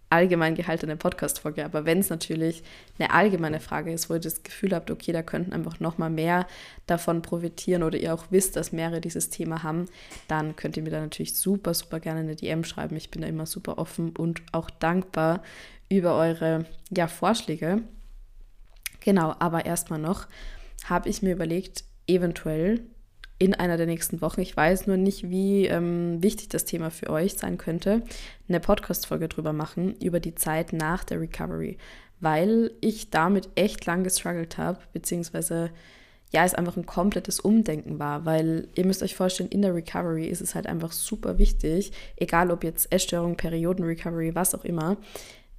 allgemein 0.08 0.54
gehaltene 0.54 0.96
Podcast-Folge. 0.96 1.64
Aber 1.64 1.84
wenn 1.84 1.98
es 1.98 2.10
natürlich 2.10 2.62
eine 2.98 3.12
allgemeine 3.12 3.60
Frage 3.60 3.92
ist, 3.92 4.08
wo 4.08 4.14
ihr 4.14 4.20
das 4.20 4.42
Gefühl 4.42 4.74
habt, 4.74 4.90
okay, 4.90 5.12
da 5.12 5.22
könnten 5.22 5.52
einfach 5.52 5.80
nochmal 5.80 6.10
mehr 6.10 6.46
davon 6.86 7.22
profitieren 7.22 7.82
oder 7.82 7.98
ihr 7.98 8.14
auch 8.14 8.26
wisst, 8.30 8.56
dass 8.56 8.72
mehrere 8.72 9.00
dieses 9.00 9.30
Thema 9.30 9.62
haben, 9.62 9.86
dann 10.28 10.54
könnt 10.54 10.76
ihr 10.76 10.82
mir 10.82 10.90
da 10.90 11.00
natürlich 11.00 11.36
super, 11.36 11.74
super 11.74 12.00
gerne 12.00 12.20
eine 12.20 12.36
DM 12.36 12.64
schreiben. 12.64 12.96
Ich 12.96 13.10
bin 13.10 13.22
da 13.22 13.28
immer 13.28 13.46
super 13.46 13.78
offen 13.78 14.10
und 14.16 14.42
auch 14.52 14.70
dankbar 14.70 15.42
über 15.88 16.16
eure 16.16 16.66
ja, 16.90 17.08
Vorschläge. 17.08 17.82
Genau, 19.00 19.34
aber 19.38 19.66
erstmal 19.66 20.00
noch 20.00 20.26
habe 20.84 21.08
ich 21.08 21.22
mir 21.22 21.32
überlegt, 21.32 21.84
eventuell 22.06 22.80
in 23.38 23.54
einer 23.54 23.76
der 23.76 23.86
nächsten 23.86 24.20
Wochen, 24.20 24.40
ich 24.40 24.56
weiß 24.56 24.86
nur 24.86 24.96
nicht, 24.96 25.28
wie 25.28 25.66
ähm, 25.66 26.22
wichtig 26.22 26.48
das 26.48 26.64
Thema 26.64 26.90
für 26.90 27.10
euch 27.10 27.34
sein 27.34 27.58
könnte, 27.58 28.02
eine 28.48 28.60
Podcast-Folge 28.60 29.28
drüber 29.28 29.52
machen, 29.52 29.94
über 30.02 30.20
die 30.20 30.34
Zeit 30.34 30.72
nach 30.72 31.04
der 31.04 31.20
Recovery, 31.20 31.76
weil 32.20 32.70
ich 32.80 33.10
damit 33.10 33.50
echt 33.54 33.84
lang 33.84 34.04
gestruggelt 34.04 34.56
habe, 34.56 34.78
beziehungsweise 34.92 35.70
ja, 36.32 36.44
es 36.44 36.54
einfach 36.54 36.76
ein 36.76 36.86
komplettes 36.86 37.38
Umdenken 37.38 37.98
war, 37.98 38.24
weil 38.24 38.68
ihr 38.74 38.84
müsst 38.84 39.02
euch 39.02 39.14
vorstellen, 39.14 39.50
in 39.50 39.62
der 39.62 39.74
Recovery 39.74 40.26
ist 40.26 40.40
es 40.40 40.54
halt 40.54 40.66
einfach 40.66 40.92
super 40.92 41.38
wichtig, 41.38 41.92
egal 42.16 42.50
ob 42.50 42.64
jetzt 42.64 42.92
Essstörung, 42.92 43.36
Perioden-Recovery, 43.36 44.34
was 44.34 44.54
auch 44.54 44.64
immer, 44.64 44.96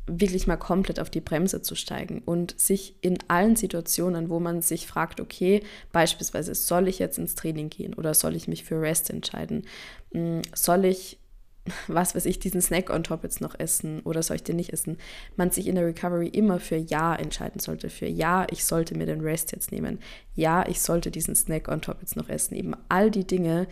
wirklich 0.07 0.47
mal 0.47 0.57
komplett 0.57 0.99
auf 0.99 1.09
die 1.09 1.21
Bremse 1.21 1.61
zu 1.61 1.75
steigen 1.75 2.21
und 2.25 2.59
sich 2.59 2.95
in 3.01 3.17
allen 3.27 3.55
Situationen, 3.55 4.29
wo 4.29 4.39
man 4.39 4.61
sich 4.61 4.87
fragt, 4.87 5.19
okay, 5.19 5.61
beispielsweise 5.91 6.55
soll 6.55 6.87
ich 6.87 6.97
jetzt 6.97 7.17
ins 7.17 7.35
Training 7.35 7.69
gehen 7.69 7.93
oder 7.93 8.13
soll 8.13 8.35
ich 8.35 8.47
mich 8.47 8.63
für 8.63 8.81
Rest 8.81 9.09
entscheiden? 9.09 9.65
Hm, 10.13 10.41
soll 10.55 10.85
ich, 10.85 11.19
was 11.87 12.15
weiß 12.15 12.25
ich, 12.25 12.39
diesen 12.39 12.61
Snack 12.61 12.89
on 12.89 13.03
top 13.03 13.23
jetzt 13.23 13.41
noch 13.41 13.59
essen 13.59 13.99
oder 14.01 14.23
soll 14.23 14.37
ich 14.37 14.43
den 14.43 14.55
nicht 14.55 14.71
essen? 14.71 14.97
Man 15.35 15.51
sich 15.51 15.67
in 15.67 15.75
der 15.75 15.85
Recovery 15.85 16.29
immer 16.29 16.59
für 16.59 16.77
Ja 16.77 17.13
entscheiden 17.13 17.59
sollte, 17.59 17.89
für 17.89 18.07
Ja, 18.07 18.47
ich 18.49 18.63
sollte 18.63 18.97
mir 18.97 19.05
den 19.05 19.21
Rest 19.21 19.51
jetzt 19.51 19.73
nehmen. 19.73 19.99
Ja, 20.35 20.65
ich 20.67 20.81
sollte 20.81 21.11
diesen 21.11 21.35
Snack 21.35 21.67
on 21.67 21.81
top 21.81 21.97
jetzt 21.99 22.15
noch 22.15 22.29
essen. 22.29 22.55
Eben 22.55 22.75
all 22.87 23.11
die 23.11 23.27
Dinge, 23.27 23.67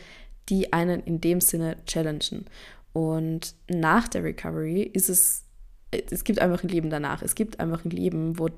die 0.50 0.74
einen 0.74 1.02
in 1.02 1.22
dem 1.22 1.40
Sinne 1.40 1.78
challengen. 1.88 2.46
Und 2.92 3.56
nach 3.70 4.08
der 4.08 4.24
Recovery 4.24 4.82
ist 4.82 5.10
es, 5.10 5.45
es 6.10 6.24
gibt 6.24 6.40
einfach 6.40 6.64
ein 6.64 6.70
Leben 6.70 6.90
danach. 6.90 7.22
Es 7.22 7.36
gibt 7.36 7.60
einfach 7.60 7.86
ein 7.86 7.92
Leben, 7.92 8.40
wo 8.40 8.50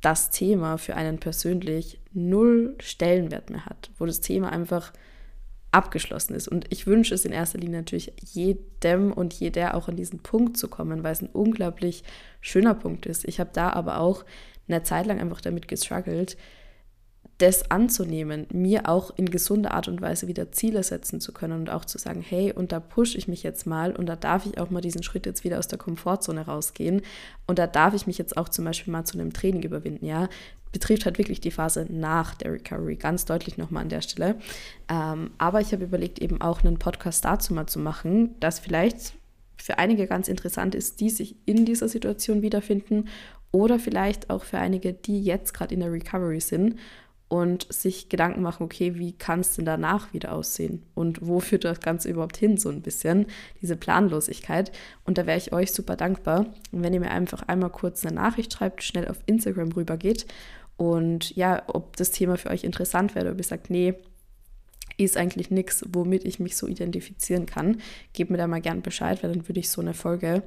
das 0.00 0.30
Thema 0.30 0.78
für 0.78 0.94
einen 0.94 1.18
persönlich 1.18 2.00
null 2.12 2.76
Stellenwert 2.80 3.50
mehr 3.50 3.66
hat, 3.66 3.90
wo 3.98 4.06
das 4.06 4.20
Thema 4.20 4.50
einfach 4.50 4.92
abgeschlossen 5.70 6.34
ist. 6.34 6.48
Und 6.48 6.66
ich 6.70 6.86
wünsche 6.86 7.14
es 7.14 7.24
in 7.24 7.32
erster 7.32 7.58
Linie 7.58 7.78
natürlich 7.78 8.12
jedem 8.22 9.12
und 9.12 9.34
jeder 9.34 9.74
auch 9.74 9.88
an 9.88 9.96
diesen 9.96 10.20
Punkt 10.20 10.56
zu 10.56 10.68
kommen, 10.68 11.02
weil 11.02 11.12
es 11.12 11.22
ein 11.22 11.28
unglaublich 11.28 12.04
schöner 12.40 12.74
Punkt 12.74 13.06
ist. 13.06 13.26
Ich 13.26 13.38
habe 13.40 13.50
da 13.52 13.70
aber 13.70 14.00
auch 14.00 14.24
eine 14.66 14.82
Zeit 14.82 15.06
lang 15.06 15.20
einfach 15.20 15.40
damit 15.40 15.68
gestruggelt, 15.68 16.36
das 17.38 17.70
anzunehmen, 17.70 18.46
mir 18.52 18.88
auch 18.88 19.16
in 19.16 19.30
gesunder 19.30 19.72
Art 19.72 19.86
und 19.86 20.02
Weise 20.02 20.26
wieder 20.26 20.50
Ziele 20.50 20.82
setzen 20.82 21.20
zu 21.20 21.32
können 21.32 21.60
und 21.60 21.70
auch 21.70 21.84
zu 21.84 21.96
sagen, 21.96 22.20
hey, 22.20 22.52
und 22.52 22.72
da 22.72 22.80
pushe 22.80 23.16
ich 23.16 23.28
mich 23.28 23.44
jetzt 23.44 23.64
mal 23.64 23.94
und 23.94 24.06
da 24.06 24.16
darf 24.16 24.44
ich 24.44 24.58
auch 24.58 24.70
mal 24.70 24.80
diesen 24.80 25.04
Schritt 25.04 25.24
jetzt 25.24 25.44
wieder 25.44 25.60
aus 25.60 25.68
der 25.68 25.78
Komfortzone 25.78 26.46
rausgehen 26.46 27.02
und 27.46 27.60
da 27.60 27.68
darf 27.68 27.94
ich 27.94 28.08
mich 28.08 28.18
jetzt 28.18 28.36
auch 28.36 28.48
zum 28.48 28.64
Beispiel 28.64 28.92
mal 28.92 29.04
zu 29.04 29.18
einem 29.18 29.32
Training 29.32 29.62
überwinden, 29.62 30.04
ja. 30.04 30.28
Betrifft 30.70 31.06
halt 31.06 31.16
wirklich 31.16 31.40
die 31.40 31.50
Phase 31.50 31.86
nach 31.88 32.34
der 32.34 32.52
Recovery, 32.52 32.96
ganz 32.96 33.24
deutlich 33.24 33.56
nochmal 33.56 33.84
an 33.84 33.88
der 33.88 34.02
Stelle. 34.02 34.34
Ähm, 34.90 35.30
aber 35.38 35.62
ich 35.62 35.72
habe 35.72 35.84
überlegt, 35.84 36.18
eben 36.18 36.42
auch 36.42 36.62
einen 36.62 36.78
Podcast 36.78 37.24
dazu 37.24 37.54
mal 37.54 37.66
zu 37.66 37.78
machen, 37.78 38.34
das 38.40 38.58
vielleicht 38.58 39.14
für 39.56 39.78
einige 39.78 40.06
ganz 40.06 40.28
interessant 40.28 40.74
ist, 40.74 41.00
die 41.00 41.08
sich 41.08 41.36
in 41.46 41.64
dieser 41.64 41.88
Situation 41.88 42.42
wiederfinden 42.42 43.08
oder 43.50 43.78
vielleicht 43.78 44.28
auch 44.28 44.44
für 44.44 44.58
einige, 44.58 44.92
die 44.92 45.22
jetzt 45.22 45.54
gerade 45.54 45.72
in 45.72 45.80
der 45.80 45.90
Recovery 45.90 46.40
sind 46.40 46.76
und 47.28 47.70
sich 47.72 48.08
Gedanken 48.08 48.42
machen, 48.42 48.62
okay, 48.62 48.94
wie 48.96 49.12
kann 49.12 49.40
es 49.40 49.54
denn 49.54 49.66
danach 49.66 50.12
wieder 50.14 50.32
aussehen 50.32 50.82
und 50.94 51.26
wo 51.26 51.40
führt 51.40 51.64
das 51.64 51.80
Ganze 51.80 52.08
überhaupt 52.08 52.38
hin, 52.38 52.56
so 52.56 52.70
ein 52.70 52.80
bisschen, 52.80 53.26
diese 53.60 53.76
Planlosigkeit. 53.76 54.72
Und 55.04 55.18
da 55.18 55.26
wäre 55.26 55.36
ich 55.36 55.52
euch 55.52 55.72
super 55.72 55.96
dankbar, 55.96 56.46
wenn 56.72 56.94
ihr 56.94 57.00
mir 57.00 57.10
einfach 57.10 57.42
einmal 57.42 57.70
kurz 57.70 58.04
eine 58.04 58.14
Nachricht 58.14 58.54
schreibt, 58.54 58.82
schnell 58.82 59.08
auf 59.08 59.18
Instagram 59.26 59.72
rübergeht 59.72 60.26
und 60.78 61.34
ja, 61.34 61.64
ob 61.66 61.96
das 61.96 62.12
Thema 62.12 62.38
für 62.38 62.50
euch 62.50 62.62
interessant 62.64 63.14
wäre, 63.16 63.32
ob 63.32 63.38
ihr 63.38 63.44
sagt, 63.44 63.68
nee, 63.68 63.94
ist 64.96 65.16
eigentlich 65.16 65.50
nichts, 65.50 65.84
womit 65.92 66.24
ich 66.24 66.38
mich 66.38 66.56
so 66.56 66.66
identifizieren 66.66 67.46
kann. 67.46 67.80
Gebt 68.12 68.30
mir 68.30 68.36
da 68.36 68.46
mal 68.46 68.60
gern 68.60 68.80
Bescheid, 68.80 69.22
weil 69.22 69.32
dann 69.32 69.48
würde 69.48 69.60
ich 69.60 69.70
so 69.70 69.80
eine 69.80 69.92
Folge 69.92 70.44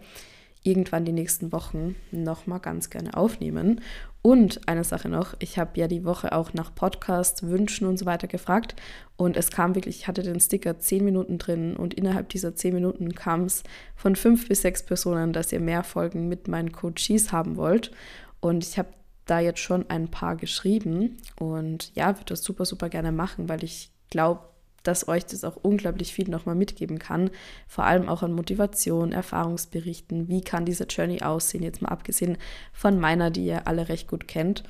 irgendwann 0.64 1.06
die 1.06 1.12
nächsten 1.12 1.52
Wochen 1.52 1.96
nochmal 2.12 2.60
ganz 2.60 2.90
gerne 2.90 3.16
aufnehmen. 3.16 3.82
Und 4.24 4.68
eine 4.68 4.84
Sache 4.84 5.10
noch, 5.10 5.34
ich 5.40 5.58
habe 5.58 5.80
ja 5.80 5.88
die 5.88 6.06
Woche 6.06 6.34
auch 6.34 6.54
nach 6.54 6.76
Podcast, 6.76 7.48
Wünschen 7.48 7.88
und 7.88 7.98
so 7.98 8.06
weiter 8.06 8.28
gefragt 8.28 8.76
und 9.18 9.36
es 9.36 9.50
kam 9.50 9.74
wirklich, 9.74 9.98
ich 9.98 10.08
hatte 10.08 10.22
den 10.22 10.40
Sticker 10.40 10.78
10 10.78 11.04
Minuten 11.04 11.40
drin 11.40 11.76
und 11.76 11.96
innerhalb 11.96 12.30
dieser 12.30 12.56
10 12.56 12.76
Minuten 12.76 13.16
kam 13.16 13.46
es 13.46 13.64
von 13.96 14.16
fünf 14.16 14.48
bis 14.48 14.62
sechs 14.62 14.84
Personen, 14.84 15.34
dass 15.34 15.52
ihr 15.52 15.60
mehr 15.60 15.84
Folgen 15.84 16.28
mit 16.28 16.48
meinen 16.48 16.72
Coaches 16.72 17.32
haben 17.32 17.56
wollt. 17.56 17.92
Und 18.42 18.64
ich 18.64 18.78
habe 18.78 18.90
da 19.26 19.40
jetzt 19.40 19.60
schon 19.60 19.90
ein 19.90 20.10
paar 20.10 20.36
geschrieben 20.36 21.18
und 21.40 21.92
ja, 21.96 22.16
würde 22.18 22.26
das 22.26 22.44
super, 22.44 22.66
super 22.66 22.90
gerne 22.90 23.12
machen, 23.12 23.50
weil 23.50 23.64
ich 23.64 23.92
glaube, 24.12 24.42
dass 24.84 25.08
euch 25.08 25.26
das 25.26 25.44
auch 25.44 25.58
unglaublich 25.58 26.14
viel 26.14 26.30
nochmal 26.30 26.56
mitgeben 26.56 27.00
kann. 27.00 27.30
Vor 27.68 27.86
allem 27.86 28.10
auch 28.10 28.24
an 28.24 28.34
Motivation, 28.34 29.12
Erfahrungsberichten. 29.12 30.28
Wie 30.28 30.42
kann 30.42 30.66
diese 30.66 30.86
Journey 30.86 31.22
aussehen? 31.22 31.64
Jetzt 31.64 31.82
mal 31.82 31.90
abgesehen 31.90 32.38
von 32.74 33.00
meiner, 33.00 33.30
die 33.30 33.46
ihr 33.46 33.68
alle 33.68 33.90
recht 33.90 34.08
gut 34.08 34.28
kennt. 34.28 34.64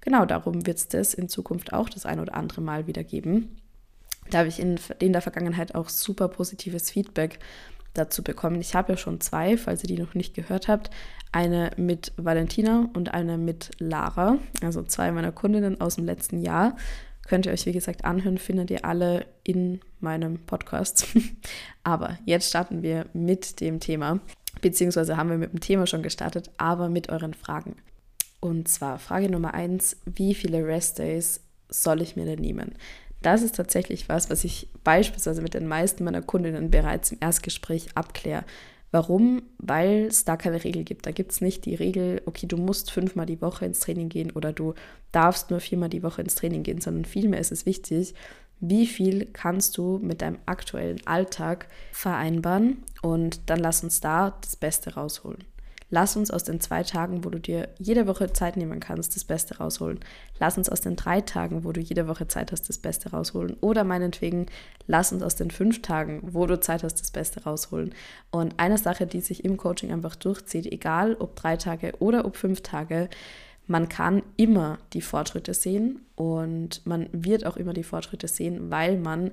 Genau 0.00 0.24
darum 0.24 0.66
wird 0.66 0.78
es 0.78 0.88
das 0.88 1.14
in 1.14 1.28
Zukunft 1.28 1.72
auch 1.72 1.88
das 1.88 2.06
ein 2.06 2.20
oder 2.20 2.34
andere 2.34 2.60
Mal 2.60 2.86
wieder 2.86 3.02
geben. 3.02 3.60
Da 4.30 4.38
habe 4.38 4.48
ich 4.48 4.60
in, 4.60 4.78
in 4.98 5.12
der 5.12 5.22
Vergangenheit 5.22 5.74
auch 5.74 5.88
super 5.88 6.28
positives 6.28 6.90
Feedback 6.90 7.38
dazu 7.94 8.22
bekommen. 8.22 8.60
Ich 8.60 8.74
habe 8.74 8.92
ja 8.92 8.96
schon 8.96 9.20
zwei, 9.20 9.56
falls 9.56 9.82
ihr 9.82 9.88
die 9.88 9.98
noch 9.98 10.14
nicht 10.14 10.34
gehört 10.34 10.68
habt. 10.68 10.90
Eine 11.32 11.70
mit 11.76 12.12
Valentina 12.16 12.88
und 12.94 13.14
eine 13.14 13.38
mit 13.38 13.70
Lara, 13.78 14.38
also 14.62 14.82
zwei 14.82 15.12
meiner 15.12 15.32
Kundinnen 15.32 15.80
aus 15.80 15.96
dem 15.96 16.04
letzten 16.04 16.40
Jahr. 16.40 16.76
Könnt 17.26 17.46
ihr 17.46 17.52
euch, 17.52 17.66
wie 17.66 17.72
gesagt, 17.72 18.04
anhören, 18.04 18.38
findet 18.38 18.70
ihr 18.70 18.84
alle 18.84 19.26
in 19.42 19.80
meinem 20.00 20.38
Podcast. 20.46 21.06
aber 21.82 22.18
jetzt 22.24 22.48
starten 22.48 22.82
wir 22.82 23.06
mit 23.12 23.60
dem 23.60 23.80
Thema, 23.80 24.20
beziehungsweise 24.60 25.16
haben 25.16 25.30
wir 25.30 25.38
mit 25.38 25.52
dem 25.52 25.60
Thema 25.60 25.86
schon 25.86 26.02
gestartet, 26.02 26.50
aber 26.56 26.88
mit 26.88 27.08
euren 27.08 27.34
Fragen. 27.34 27.76
Und 28.40 28.68
zwar 28.68 28.98
Frage 28.98 29.28
Nummer 29.28 29.54
eins: 29.54 29.96
Wie 30.04 30.34
viele 30.34 30.64
Rest-Days 30.64 31.40
soll 31.68 32.00
ich 32.00 32.14
mir 32.14 32.26
denn 32.26 32.40
nehmen? 32.40 32.74
Das 33.22 33.42
ist 33.42 33.56
tatsächlich 33.56 34.08
was, 34.08 34.30
was 34.30 34.44
ich 34.44 34.68
beispielsweise 34.84 35.42
mit 35.42 35.54
den 35.54 35.66
meisten 35.66 36.04
meiner 36.04 36.22
Kundinnen 36.22 36.70
bereits 36.70 37.10
im 37.10 37.18
Erstgespräch 37.20 37.88
abkläre. 37.96 38.44
Warum? 38.90 39.42
Weil 39.58 40.06
es 40.06 40.24
da 40.24 40.36
keine 40.36 40.62
Regel 40.64 40.84
gibt. 40.84 41.06
Da 41.06 41.10
gibt 41.10 41.32
es 41.32 41.40
nicht 41.40 41.64
die 41.64 41.74
Regel, 41.74 42.22
okay, 42.26 42.46
du 42.46 42.56
musst 42.56 42.90
fünfmal 42.90 43.26
die 43.26 43.42
Woche 43.42 43.66
ins 43.66 43.80
Training 43.80 44.08
gehen 44.08 44.30
oder 44.30 44.52
du 44.52 44.74
darfst 45.12 45.50
nur 45.50 45.60
viermal 45.60 45.88
die 45.88 46.02
Woche 46.02 46.22
ins 46.22 46.34
Training 46.34 46.62
gehen, 46.62 46.80
sondern 46.80 47.04
vielmehr 47.04 47.40
ist 47.40 47.52
es 47.52 47.66
wichtig, 47.66 48.14
wie 48.60 48.86
viel 48.86 49.26
kannst 49.32 49.76
du 49.76 49.98
mit 50.02 50.22
deinem 50.22 50.38
aktuellen 50.46 51.06
Alltag 51.06 51.68
vereinbaren 51.92 52.78
und 53.02 53.50
dann 53.50 53.58
lass 53.58 53.84
uns 53.84 54.00
da 54.00 54.38
das 54.40 54.56
Beste 54.56 54.94
rausholen. 54.94 55.44
Lass 55.88 56.16
uns 56.16 56.32
aus 56.32 56.42
den 56.42 56.60
zwei 56.60 56.82
Tagen, 56.82 57.24
wo 57.24 57.30
du 57.30 57.38
dir 57.38 57.68
jede 57.78 58.08
Woche 58.08 58.32
Zeit 58.32 58.56
nehmen 58.56 58.80
kannst, 58.80 59.14
das 59.14 59.24
Beste 59.24 59.58
rausholen. 59.58 60.00
Lass 60.40 60.58
uns 60.58 60.68
aus 60.68 60.80
den 60.80 60.96
drei 60.96 61.20
Tagen, 61.20 61.62
wo 61.62 61.70
du 61.70 61.80
jede 61.80 62.08
Woche 62.08 62.26
Zeit 62.26 62.50
hast, 62.50 62.68
das 62.68 62.78
Beste 62.78 63.10
rausholen. 63.10 63.56
Oder 63.60 63.84
meinetwegen, 63.84 64.46
lass 64.88 65.12
uns 65.12 65.22
aus 65.22 65.36
den 65.36 65.52
fünf 65.52 65.82
Tagen, 65.82 66.20
wo 66.22 66.46
du 66.46 66.58
Zeit 66.58 66.82
hast, 66.82 67.00
das 67.00 67.12
Beste 67.12 67.44
rausholen. 67.44 67.94
Und 68.32 68.58
eine 68.58 68.78
Sache, 68.78 69.06
die 69.06 69.20
sich 69.20 69.44
im 69.44 69.56
Coaching 69.56 69.92
einfach 69.92 70.16
durchzieht, 70.16 70.66
egal 70.66 71.14
ob 71.20 71.36
drei 71.36 71.56
Tage 71.56 71.92
oder 72.00 72.24
ob 72.24 72.36
fünf 72.36 72.62
Tage, 72.62 73.08
man 73.68 73.88
kann 73.88 74.22
immer 74.36 74.78
die 74.92 75.02
Fortschritte 75.02 75.54
sehen 75.54 76.00
und 76.14 76.84
man 76.86 77.08
wird 77.12 77.46
auch 77.46 77.56
immer 77.56 77.72
die 77.72 77.82
Fortschritte 77.82 78.28
sehen, 78.28 78.70
weil 78.70 78.96
man 78.96 79.32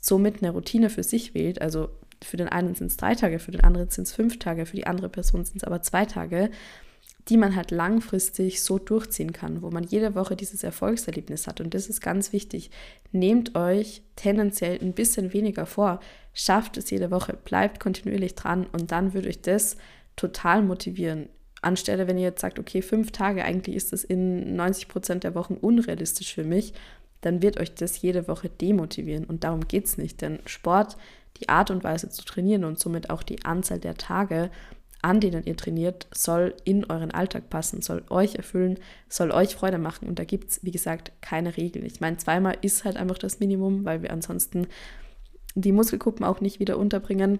somit 0.00 0.42
eine 0.42 0.52
Routine 0.52 0.90
für 0.90 1.02
sich 1.02 1.34
wählt. 1.34 1.60
Also 1.60 1.90
für 2.22 2.36
den 2.36 2.48
einen 2.48 2.74
sind 2.74 2.88
es 2.88 2.96
drei 2.96 3.14
Tage, 3.14 3.38
für 3.38 3.50
den 3.50 3.62
anderen 3.62 3.90
sind 3.90 4.06
es 4.06 4.12
fünf 4.12 4.38
Tage, 4.38 4.66
für 4.66 4.76
die 4.76 4.86
andere 4.86 5.08
Person 5.08 5.44
sind 5.44 5.56
es 5.58 5.64
aber 5.64 5.82
zwei 5.82 6.04
Tage, 6.04 6.50
die 7.28 7.36
man 7.36 7.54
halt 7.54 7.70
langfristig 7.70 8.62
so 8.62 8.78
durchziehen 8.78 9.32
kann, 9.32 9.62
wo 9.62 9.70
man 9.70 9.84
jede 9.84 10.14
Woche 10.14 10.34
dieses 10.34 10.64
Erfolgserlebnis 10.64 11.46
hat. 11.46 11.60
Und 11.60 11.74
das 11.74 11.88
ist 11.88 12.00
ganz 12.00 12.32
wichtig. 12.32 12.70
Nehmt 13.12 13.54
euch 13.54 14.02
tendenziell 14.16 14.78
ein 14.80 14.94
bisschen 14.94 15.32
weniger 15.32 15.66
vor, 15.66 16.00
schafft 16.32 16.76
es 16.78 16.90
jede 16.90 17.10
Woche, 17.10 17.36
bleibt 17.44 17.80
kontinuierlich 17.80 18.34
dran 18.34 18.66
und 18.72 18.92
dann 18.92 19.12
würde 19.12 19.28
euch 19.28 19.42
das 19.42 19.76
total 20.16 20.62
motivieren. 20.62 21.28
Anstelle, 21.60 22.06
wenn 22.06 22.18
ihr 22.18 22.24
jetzt 22.24 22.40
sagt, 22.40 22.58
okay, 22.58 22.82
fünf 22.82 23.10
Tage, 23.10 23.44
eigentlich 23.44 23.76
ist 23.76 23.92
das 23.92 24.04
in 24.04 24.56
90 24.56 24.88
Prozent 24.88 25.24
der 25.24 25.34
Wochen 25.34 25.54
unrealistisch 25.54 26.32
für 26.32 26.44
mich, 26.44 26.72
dann 27.20 27.42
wird 27.42 27.58
euch 27.58 27.74
das 27.74 28.00
jede 28.00 28.28
Woche 28.28 28.48
demotivieren. 28.48 29.24
Und 29.24 29.44
darum 29.44 29.66
geht 29.66 29.86
es 29.86 29.98
nicht, 29.98 30.22
denn 30.22 30.38
Sport 30.46 30.96
die 31.40 31.48
Art 31.48 31.70
und 31.70 31.84
Weise 31.84 32.08
zu 32.10 32.24
trainieren 32.24 32.64
und 32.64 32.78
somit 32.78 33.10
auch 33.10 33.22
die 33.22 33.44
Anzahl 33.44 33.78
der 33.78 33.96
Tage, 33.96 34.50
an 35.00 35.20
denen 35.20 35.44
ihr 35.44 35.56
trainiert, 35.56 36.08
soll 36.12 36.54
in 36.64 36.84
euren 36.84 37.12
Alltag 37.12 37.50
passen, 37.50 37.82
soll 37.82 38.04
euch 38.10 38.34
erfüllen, 38.34 38.78
soll 39.08 39.30
euch 39.30 39.54
Freude 39.54 39.78
machen. 39.78 40.08
Und 40.08 40.18
da 40.18 40.24
gibt 40.24 40.50
es, 40.50 40.64
wie 40.64 40.72
gesagt, 40.72 41.12
keine 41.20 41.56
Regeln. 41.56 41.86
Ich 41.86 42.00
meine, 42.00 42.16
zweimal 42.16 42.56
ist 42.62 42.84
halt 42.84 42.96
einfach 42.96 43.18
das 43.18 43.38
Minimum, 43.38 43.84
weil 43.84 44.02
wir 44.02 44.12
ansonsten 44.12 44.66
die 45.54 45.72
Muskelgruppen 45.72 46.24
auch 46.24 46.40
nicht 46.40 46.58
wieder 46.58 46.78
unterbringen. 46.78 47.38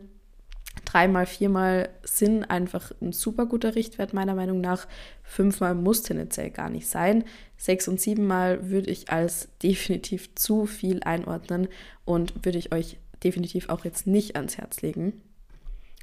Dreimal, 0.84 1.26
viermal 1.26 1.88
sind 2.02 2.44
einfach 2.44 2.92
ein 3.02 3.12
super 3.12 3.46
guter 3.46 3.74
Richtwert, 3.74 4.14
meiner 4.14 4.34
Meinung 4.34 4.60
nach. 4.60 4.86
Fünfmal 5.22 5.74
muss 5.74 6.02
tendenziell 6.02 6.50
gar 6.50 6.70
nicht 6.70 6.88
sein. 6.88 7.24
Sechs 7.56 7.88
und 7.88 8.00
siebenmal 8.00 8.70
würde 8.70 8.90
ich 8.90 9.10
als 9.10 9.48
definitiv 9.62 10.34
zu 10.36 10.66
viel 10.66 11.02
einordnen 11.02 11.68
und 12.04 12.44
würde 12.44 12.58
ich 12.58 12.72
euch 12.72 12.98
definitiv 13.24 13.68
auch 13.68 13.84
jetzt 13.84 14.06
nicht 14.06 14.36
ans 14.36 14.58
Herz 14.58 14.82
legen. 14.82 15.20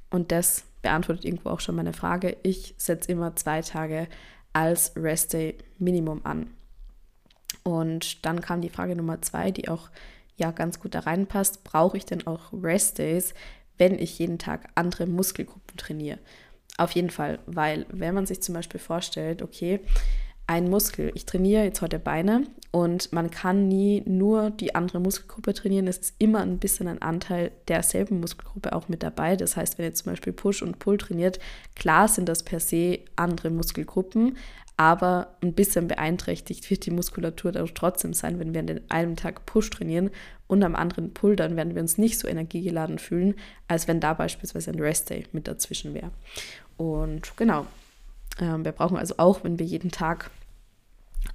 Und 0.10 0.32
das 0.32 0.66
beantwortet 0.82 1.26
irgendwo 1.26 1.50
auch 1.50 1.60
schon 1.60 1.76
meine 1.76 1.94
Frage. 1.94 2.38
Ich 2.44 2.76
setze 2.78 3.12
immer 3.12 3.36
zwei 3.36 3.62
Tage 3.62 4.08
als 4.54 4.94
Rest 4.96 5.34
Day 5.34 5.58
Minimum 5.78 6.22
an. 6.26 6.52
Und 7.64 8.26
dann 8.26 8.42
kam 8.42 8.62
die 8.62 8.70
Frage 8.70 8.96
Nummer 8.96 9.22
zwei, 9.22 9.52
die 9.52 9.68
auch 9.68 9.90
ja 10.38 10.52
ganz 10.52 10.80
gut 10.80 10.96
da 10.96 11.00
reinpasst. 11.00 11.64
Brauche 11.64 11.98
ich 11.98 12.06
denn 12.06 12.28
auch 12.28 12.54
Rest 12.54 13.00
Days, 13.00 13.34
wenn 13.78 13.98
ich 13.98 14.20
jeden 14.20 14.38
Tag 14.38 14.70
andere 14.76 15.08
Muskelgruppen 15.08 15.78
trainiere? 15.78 16.20
Auf 16.78 16.92
jeden 16.92 17.10
Fall, 17.10 17.40
weil 17.46 17.86
wenn 17.90 18.14
man 18.14 18.26
sich 18.26 18.42
zum 18.42 18.54
Beispiel 18.54 18.80
vorstellt, 18.80 19.42
okay, 19.42 19.80
ein 20.48 20.70
Muskel. 20.70 21.12
Ich 21.16 21.26
trainiere 21.26 21.64
jetzt 21.64 21.82
heute 21.82 21.98
Beine 22.00 22.44
und 22.72 23.12
man 23.14 23.32
kann 23.32 23.68
nie 23.68 24.04
nur 24.06 24.52
die 24.52 24.76
andere 24.76 25.00
Muskelgruppe 25.00 25.54
trainieren. 25.54 25.88
Es 25.88 25.98
ist 25.98 26.16
immer 26.20 26.42
ein 26.42 26.60
bisschen 26.60 26.88
ein 26.88 27.02
Anteil 27.02 27.52
derselben 27.68 28.20
Muskelgruppe 28.20 28.74
auch 28.74 28.88
mit 28.88 29.02
dabei. 29.02 29.36
Das 29.36 29.58
heißt, 29.58 29.78
wenn 29.78 29.86
ihr 29.86 29.94
zum 29.94 30.12
Beispiel 30.12 30.34
Push 30.34 30.62
und 30.62 30.78
Pull 30.78 30.98
trainiert, 30.98 31.40
klar 31.76 32.08
sind 32.08 32.30
das 32.30 32.44
per 32.44 32.60
se 32.60 33.00
andere 33.16 33.50
Muskelgruppen, 33.50 34.38
aber 34.78 35.36
ein 35.42 35.54
bisschen 35.54 35.88
beeinträchtigt 35.88 36.70
wird 36.70 36.86
die 36.86 36.92
Muskulatur 36.92 37.52
dadurch 37.52 37.74
trotzdem 37.74 38.14
sein, 38.14 38.40
wenn 38.40 38.54
wir 38.54 38.60
an 38.60 38.82
einem 38.90 39.16
Tag 39.16 39.46
Push 39.46 39.70
trainieren 39.70 40.12
und 40.48 40.64
am 40.64 40.76
anderen 40.76 41.14
Pull, 41.14 41.36
dann 41.38 41.56
werden 41.56 41.76
wir 41.76 41.82
uns 41.82 41.98
nicht 41.98 42.20
so 42.20 42.28
energiegeladen 42.28 43.00
fühlen, 43.00 43.36
als 43.68 43.88
wenn 43.88 44.00
da 44.00 44.14
beispielsweise 44.14 44.72
ein 44.72 44.80
Rest 44.80 45.10
Day 45.10 45.26
mit 45.32 45.48
dazwischen 45.48 45.94
wäre. 45.94 46.12
Und 46.78 47.38
genau, 47.38 47.68
wir 48.38 48.72
brauchen 48.72 48.98
also 48.98 49.16
auch, 49.18 49.44
wenn 49.44 49.60
wir 49.60 49.66
jeden 49.66 49.92
Tag 49.92 50.32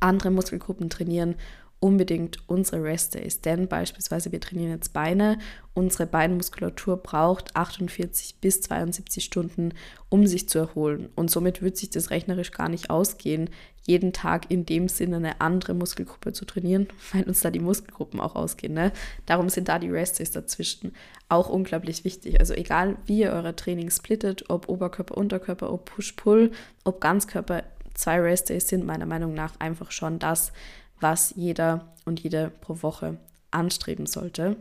andere 0.01 0.31
Muskelgruppen 0.31 0.91
trainieren 0.91 1.37
unbedingt 1.81 2.39
unsere 2.47 2.83
Rest 2.83 3.15
Days. 3.15 3.41
Denn 3.41 3.67
beispielsweise 3.67 4.31
wir 4.31 4.41
trainieren 4.41 4.71
jetzt 4.71 4.93
Beine. 4.93 5.39
Unsere 5.75 6.07
Beinmuskulatur 6.07 6.99
braucht 6.99 7.57
48 7.57 8.37
bis 8.41 8.61
72 8.61 9.25
Stunden, 9.25 9.73
um 10.11 10.27
sich 10.27 10.49
zu 10.49 10.59
erholen. 10.59 11.09
Und 11.17 11.31
somit 11.31 11.63
wird 11.63 11.79
sich 11.79 11.91
das 11.91 12.11
rechnerisch 12.11 12.53
gar 12.53 12.69
nicht 12.69 12.91
ausgehen, 12.91 13.51
jeden 13.91 14.13
Tag 14.13 14.51
in 14.51 14.65
dem 14.65 14.89
Sinne 14.89 15.17
eine 15.17 15.41
andere 15.41 15.75
Muskelgruppe 15.75 16.33
zu 16.33 16.45
trainieren, 16.45 16.87
weil 17.13 17.25
uns 17.25 17.41
da 17.41 17.51
die 17.51 17.59
Muskelgruppen 17.59 18.21
auch 18.21 18.37
ausgehen. 18.37 18.73
Ne? 18.73 18.93
Darum 19.27 19.49
sind 19.49 19.69
da 19.69 19.79
die 19.79 19.91
Rest 19.91 20.19
Days 20.19 20.31
dazwischen 20.31 20.95
auch 21.29 21.49
unglaublich 21.49 22.05
wichtig. 22.05 22.39
Also 22.39 22.55
egal, 22.55 22.97
wie 23.07 23.21
ihr 23.21 23.33
eure 23.33 23.55
Training 23.57 23.91
splittet, 23.91 24.49
ob 24.49 24.69
Oberkörper, 24.69 25.17
Unterkörper, 25.17 25.73
ob 25.73 25.85
Push-Pull, 25.87 26.53
ob 26.85 27.01
Ganzkörper, 27.01 27.65
zwei 27.95 28.21
Rest 28.21 28.49
Days 28.49 28.69
sind 28.69 28.87
meiner 28.87 29.07
Meinung 29.07 29.35
nach 29.35 29.59
einfach 29.59 29.91
schon 29.91 30.19
das, 30.19 30.53
was 31.01 31.35
jeder 31.37 31.93
und 32.05 32.21
jede 32.21 32.51
pro 32.61 32.83
Woche 32.83 33.19
anstreben 33.51 34.07
sollte. 34.07 34.57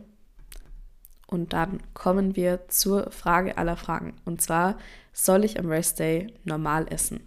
Und 1.26 1.52
dann 1.52 1.80
kommen 1.94 2.34
wir 2.34 2.68
zur 2.68 3.12
Frage 3.12 3.56
aller 3.56 3.76
Fragen. 3.76 4.14
Und 4.24 4.42
zwar, 4.42 4.76
soll 5.12 5.44
ich 5.44 5.60
am 5.60 5.68
Rest 5.68 6.00
Day 6.00 6.34
normal 6.42 6.86
essen? 6.90 7.20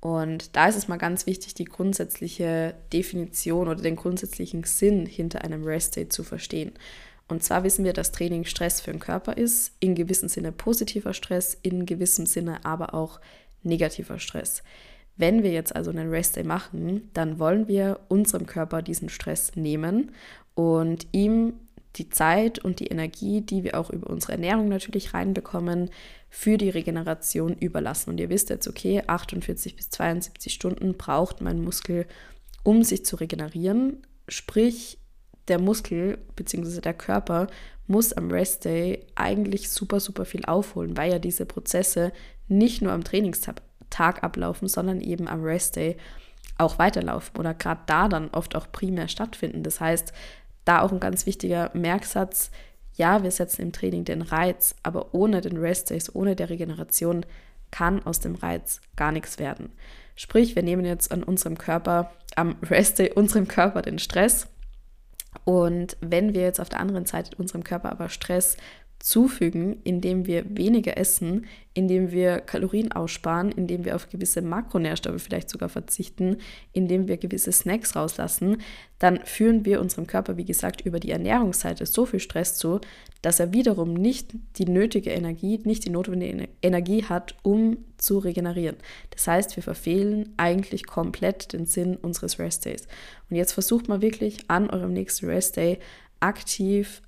Und 0.00 0.54
da 0.54 0.68
ist 0.68 0.76
es 0.76 0.88
mal 0.88 0.96
ganz 0.96 1.26
wichtig, 1.26 1.54
die 1.54 1.64
grundsätzliche 1.64 2.74
Definition 2.92 3.68
oder 3.68 3.82
den 3.82 3.96
grundsätzlichen 3.96 4.62
Sinn 4.64 5.06
hinter 5.06 5.42
einem 5.42 5.64
Rest 5.64 5.96
Day 5.96 6.08
zu 6.08 6.22
verstehen. 6.22 6.72
Und 7.26 7.42
zwar 7.42 7.64
wissen 7.64 7.84
wir, 7.84 7.92
dass 7.92 8.12
Training 8.12 8.44
Stress 8.44 8.80
für 8.80 8.90
den 8.90 9.00
Körper 9.00 9.36
ist, 9.36 9.72
in 9.80 9.94
gewissem 9.94 10.28
Sinne 10.28 10.52
positiver 10.52 11.12
Stress, 11.12 11.58
in 11.62 11.84
gewissem 11.84 12.26
Sinne 12.26 12.64
aber 12.64 12.94
auch 12.94 13.20
negativer 13.62 14.18
Stress. 14.18 14.62
Wenn 15.16 15.42
wir 15.42 15.50
jetzt 15.50 15.74
also 15.74 15.90
einen 15.90 16.10
Rest 16.10 16.36
Day 16.36 16.44
machen, 16.44 17.10
dann 17.12 17.38
wollen 17.38 17.66
wir 17.66 18.00
unserem 18.08 18.46
Körper 18.46 18.82
diesen 18.82 19.08
Stress 19.08 19.56
nehmen 19.56 20.12
und 20.54 21.08
ihm 21.12 21.54
die 21.96 22.08
Zeit 22.08 22.60
und 22.60 22.80
die 22.80 22.86
Energie, 22.86 23.40
die 23.40 23.64
wir 23.64 23.78
auch 23.78 23.90
über 23.90 24.08
unsere 24.08 24.32
Ernährung 24.32 24.68
natürlich 24.68 25.14
reinbekommen, 25.14 25.90
für 26.30 26.58
die 26.58 26.70
Regeneration 26.70 27.54
überlassen. 27.54 28.10
Und 28.10 28.20
ihr 28.20 28.28
wisst 28.28 28.50
jetzt, 28.50 28.68
okay, 28.68 29.02
48 29.06 29.76
bis 29.76 29.90
72 29.90 30.52
Stunden 30.52 30.94
braucht 30.94 31.40
mein 31.40 31.62
Muskel, 31.62 32.06
um 32.62 32.82
sich 32.82 33.04
zu 33.04 33.16
regenerieren. 33.16 34.06
Sprich, 34.28 34.98
der 35.48 35.58
Muskel 35.58 36.18
bzw. 36.36 36.80
der 36.80 36.94
Körper 36.94 37.46
muss 37.86 38.12
am 38.12 38.30
Rest 38.30 38.66
Day 38.66 39.06
eigentlich 39.14 39.70
super, 39.70 40.00
super 40.00 40.26
viel 40.26 40.44
aufholen, 40.44 40.96
weil 40.96 41.10
ja 41.10 41.18
diese 41.18 41.46
Prozesse 41.46 42.12
nicht 42.48 42.82
nur 42.82 42.92
am 42.92 43.04
Trainingstag 43.04 43.62
Tag 43.90 44.22
ablaufen, 44.22 44.68
sondern 44.68 45.00
eben 45.00 45.28
am 45.28 45.42
Rest 45.42 45.76
Day 45.76 45.96
auch 46.58 46.78
weiterlaufen 46.78 47.38
oder 47.38 47.54
gerade 47.54 47.80
da 47.86 48.08
dann 48.08 48.28
oft 48.30 48.54
auch 48.56 48.70
primär 48.70 49.08
stattfinden. 49.08 49.62
Das 49.62 49.80
heißt, 49.80 50.12
da 50.64 50.82
auch 50.82 50.92
ein 50.92 51.00
ganz 51.00 51.24
wichtiger 51.24 51.70
Merksatz, 51.72 52.50
ja, 52.98 53.22
wir 53.22 53.30
setzen 53.30 53.62
im 53.62 53.72
Training 53.72 54.04
den 54.04 54.22
Reiz, 54.22 54.74
aber 54.82 55.14
ohne 55.14 55.40
den 55.40 55.56
Rest 55.56 55.90
Days, 55.90 56.14
ohne 56.14 56.36
der 56.36 56.50
Regeneration 56.50 57.24
kann 57.70 58.04
aus 58.04 58.20
dem 58.20 58.34
Reiz 58.34 58.80
gar 58.96 59.12
nichts 59.12 59.38
werden. 59.38 59.70
Sprich, 60.16 60.56
wir 60.56 60.62
nehmen 60.62 60.84
jetzt 60.84 61.12
an 61.12 61.22
unserem 61.22 61.56
Körper, 61.56 62.12
am 62.34 62.56
Rest 62.62 62.98
Day 62.98 63.12
unserem 63.14 63.48
Körper 63.48 63.82
den 63.82 63.98
Stress 63.98 64.48
und 65.44 65.96
wenn 66.00 66.34
wir 66.34 66.42
jetzt 66.42 66.60
auf 66.60 66.68
der 66.68 66.80
anderen 66.80 67.06
Seite 67.06 67.36
unserem 67.36 67.64
Körper 67.64 67.90
aber 67.92 68.08
Stress 68.08 68.56
zufügen, 69.00 69.76
indem 69.84 70.26
wir 70.26 70.44
weniger 70.56 70.98
essen, 70.98 71.46
indem 71.72 72.10
wir 72.10 72.40
Kalorien 72.40 72.90
aussparen, 72.90 73.52
indem 73.52 73.84
wir 73.84 73.94
auf 73.94 74.08
gewisse 74.08 74.42
Makronährstoffe 74.42 75.22
vielleicht 75.22 75.48
sogar 75.48 75.68
verzichten, 75.68 76.38
indem 76.72 77.06
wir 77.06 77.16
gewisse 77.16 77.52
Snacks 77.52 77.94
rauslassen, 77.94 78.60
dann 78.98 79.20
führen 79.24 79.64
wir 79.64 79.80
unserem 79.80 80.08
Körper, 80.08 80.36
wie 80.36 80.44
gesagt, 80.44 80.80
über 80.80 80.98
die 80.98 81.12
Ernährungsseite 81.12 81.86
so 81.86 82.06
viel 82.06 82.18
Stress 82.18 82.56
zu, 82.56 82.80
dass 83.22 83.38
er 83.38 83.52
wiederum 83.52 83.94
nicht 83.94 84.32
die 84.56 84.66
nötige 84.66 85.10
Energie, 85.10 85.60
nicht 85.62 85.84
die 85.84 85.90
notwendige 85.90 86.48
Energie 86.62 87.04
hat, 87.04 87.36
um 87.42 87.76
zu 87.98 88.18
regenerieren. 88.18 88.76
Das 89.10 89.28
heißt, 89.28 89.54
wir 89.54 89.62
verfehlen 89.62 90.34
eigentlich 90.36 90.86
komplett 90.86 91.52
den 91.52 91.66
Sinn 91.66 91.96
unseres 91.96 92.40
Rest 92.40 92.64
Days. 92.64 92.88
Und 93.30 93.36
jetzt 93.36 93.52
versucht 93.52 93.86
mal 93.86 94.02
wirklich 94.02 94.38
an 94.48 94.68
eurem 94.70 94.92
nächsten 94.92 95.26
Rest 95.26 95.56
Day 95.56 95.78
aktiv 96.20 97.02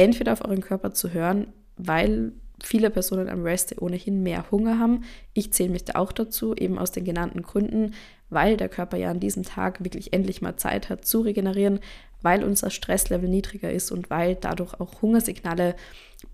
entweder 0.00 0.32
auf 0.32 0.44
euren 0.44 0.60
Körper 0.60 0.92
zu 0.92 1.12
hören, 1.12 1.48
weil 1.76 2.32
viele 2.62 2.90
Personen 2.90 3.28
am 3.28 3.42
Rest 3.42 3.80
ohnehin 3.80 4.22
mehr 4.22 4.50
Hunger 4.50 4.78
haben. 4.78 5.04
Ich 5.32 5.52
zähle 5.52 5.70
mich 5.70 5.84
da 5.84 5.98
auch 5.98 6.12
dazu, 6.12 6.54
eben 6.54 6.78
aus 6.78 6.92
den 6.92 7.04
genannten 7.04 7.42
Gründen, 7.42 7.94
weil 8.28 8.56
der 8.56 8.68
Körper 8.68 8.96
ja 8.96 9.10
an 9.10 9.20
diesem 9.20 9.42
Tag 9.42 9.82
wirklich 9.82 10.12
endlich 10.12 10.42
mal 10.42 10.56
Zeit 10.56 10.88
hat 10.88 11.04
zu 11.04 11.20
regenerieren, 11.20 11.80
weil 12.22 12.44
unser 12.44 12.70
Stresslevel 12.70 13.28
niedriger 13.28 13.72
ist 13.72 13.90
und 13.90 14.10
weil 14.10 14.36
dadurch 14.36 14.78
auch 14.78 15.02
Hungersignale 15.02 15.74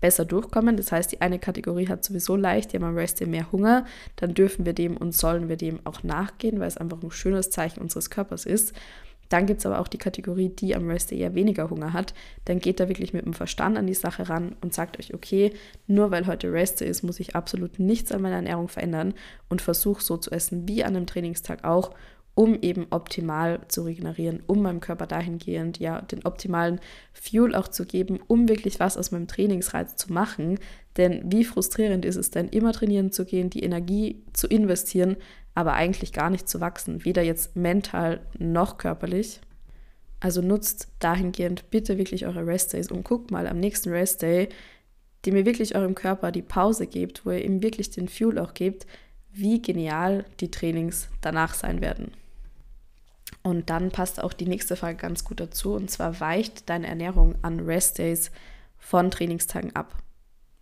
besser 0.01 0.25
durchkommen. 0.25 0.75
Das 0.75 0.91
heißt, 0.91 1.11
die 1.11 1.21
eine 1.21 1.39
Kategorie 1.39 1.87
hat 1.87 2.03
sowieso 2.03 2.35
leicht, 2.35 2.71
die 2.71 2.77
haben 2.77 2.83
am 2.83 2.97
Rest 2.97 3.25
mehr 3.25 3.51
Hunger, 3.51 3.85
dann 4.17 4.33
dürfen 4.33 4.65
wir 4.65 4.73
dem 4.73 4.97
und 4.97 5.15
sollen 5.15 5.47
wir 5.49 5.57
dem 5.57 5.79
auch 5.85 6.03
nachgehen, 6.03 6.59
weil 6.59 6.67
es 6.67 6.77
einfach 6.77 7.01
ein 7.01 7.11
schönes 7.11 7.49
Zeichen 7.49 7.81
unseres 7.81 8.09
Körpers 8.09 8.45
ist. 8.45 8.73
Dann 9.29 9.45
gibt 9.45 9.59
es 9.59 9.65
aber 9.65 9.79
auch 9.79 9.87
die 9.87 9.97
Kategorie, 9.97 10.49
die 10.49 10.75
am 10.75 10.89
Rest 10.89 11.11
eher 11.11 11.35
weniger 11.35 11.69
Hunger 11.69 11.93
hat. 11.93 12.13
Dann 12.45 12.59
geht 12.59 12.79
da 12.79 12.87
wirklich 12.87 13.13
mit 13.13 13.25
dem 13.25 13.33
Verstand 13.33 13.77
an 13.77 13.87
die 13.87 13.93
Sache 13.93 14.29
ran 14.29 14.55
und 14.61 14.73
sagt 14.73 14.99
euch, 14.99 15.13
okay, 15.13 15.53
nur 15.87 16.11
weil 16.11 16.27
heute 16.27 16.51
Rest 16.51 16.81
ist, 16.81 17.03
muss 17.03 17.19
ich 17.19 17.35
absolut 17.35 17.79
nichts 17.79 18.11
an 18.11 18.21
meiner 18.21 18.37
Ernährung 18.37 18.67
verändern 18.69 19.13
und 19.49 19.61
versuche 19.61 20.03
so 20.03 20.17
zu 20.17 20.31
essen 20.31 20.67
wie 20.67 20.83
an 20.83 20.95
einem 20.95 21.07
Trainingstag 21.07 21.63
auch, 21.63 21.91
um 22.37 22.55
eben 22.61 22.85
optimal 22.91 23.61
zu 23.67 23.81
regenerieren, 23.81 24.43
um 24.45 24.61
meinem 24.61 24.79
Körper 24.79 25.07
dahingehend 25.07 25.79
ja 25.79 26.01
den 26.01 26.23
optimalen 26.23 26.79
Fuel 27.11 27.55
auch 27.55 27.67
zu 27.67 27.83
geben, 27.83 28.19
um 28.27 28.47
wirklich 28.47 28.79
was 28.79 28.95
aus 28.95 29.09
meinem 29.09 29.27
Trainingsreiz 29.27 29.95
zu 29.95 30.13
machen. 30.13 30.59
Denn 30.97 31.23
wie 31.25 31.43
frustrierend 31.43 32.05
ist 32.05 32.15
es 32.15 32.29
denn, 32.29 32.47
immer 32.49 32.73
trainieren 32.73 33.11
zu 33.11 33.25
gehen, 33.25 33.49
die 33.49 33.63
Energie 33.63 34.21
zu 34.33 34.45
investieren, 34.45 35.17
aber 35.57 35.73
eigentlich 35.73 36.13
gar 36.13 36.29
nicht 36.29 36.47
zu 36.47 36.61
wachsen, 36.61 37.03
weder 37.03 37.23
jetzt 37.23 37.55
mental 37.55 38.21
noch 38.37 38.77
körperlich. 38.77 39.41
Also 40.19 40.43
nutzt 40.43 40.87
dahingehend 40.99 41.71
bitte 41.71 41.97
wirklich 41.97 42.27
eure 42.27 42.45
Rest 42.45 42.73
Days 42.73 42.91
und 42.91 43.03
guckt 43.03 43.31
mal 43.31 43.47
am 43.47 43.59
nächsten 43.59 43.89
Rest 43.89 44.21
Day, 44.21 44.49
dem 45.25 45.35
ihr 45.35 45.47
wirklich 45.47 45.75
eurem 45.75 45.95
Körper 45.95 46.31
die 46.31 46.43
Pause 46.43 46.85
gebt, 46.85 47.25
wo 47.25 47.31
ihr 47.31 47.43
ihm 47.43 47.63
wirklich 47.63 47.89
den 47.89 48.07
Fuel 48.07 48.37
auch 48.37 48.53
gebt, 48.53 48.85
wie 49.31 49.59
genial 49.59 50.25
die 50.41 50.51
Trainings 50.51 51.09
danach 51.21 51.55
sein 51.55 51.81
werden. 51.81 52.11
Und 53.41 53.71
dann 53.71 53.89
passt 53.89 54.21
auch 54.21 54.33
die 54.33 54.45
nächste 54.45 54.75
Frage 54.75 54.97
ganz 54.97 55.23
gut 55.23 55.39
dazu, 55.39 55.73
und 55.73 55.89
zwar 55.89 56.19
weicht 56.19 56.69
deine 56.69 56.85
Ernährung 56.85 57.33
an 57.41 57.61
Rest 57.61 57.97
Days 57.97 58.29
von 58.77 59.09
Trainingstagen 59.09 59.75
ab 59.75 60.03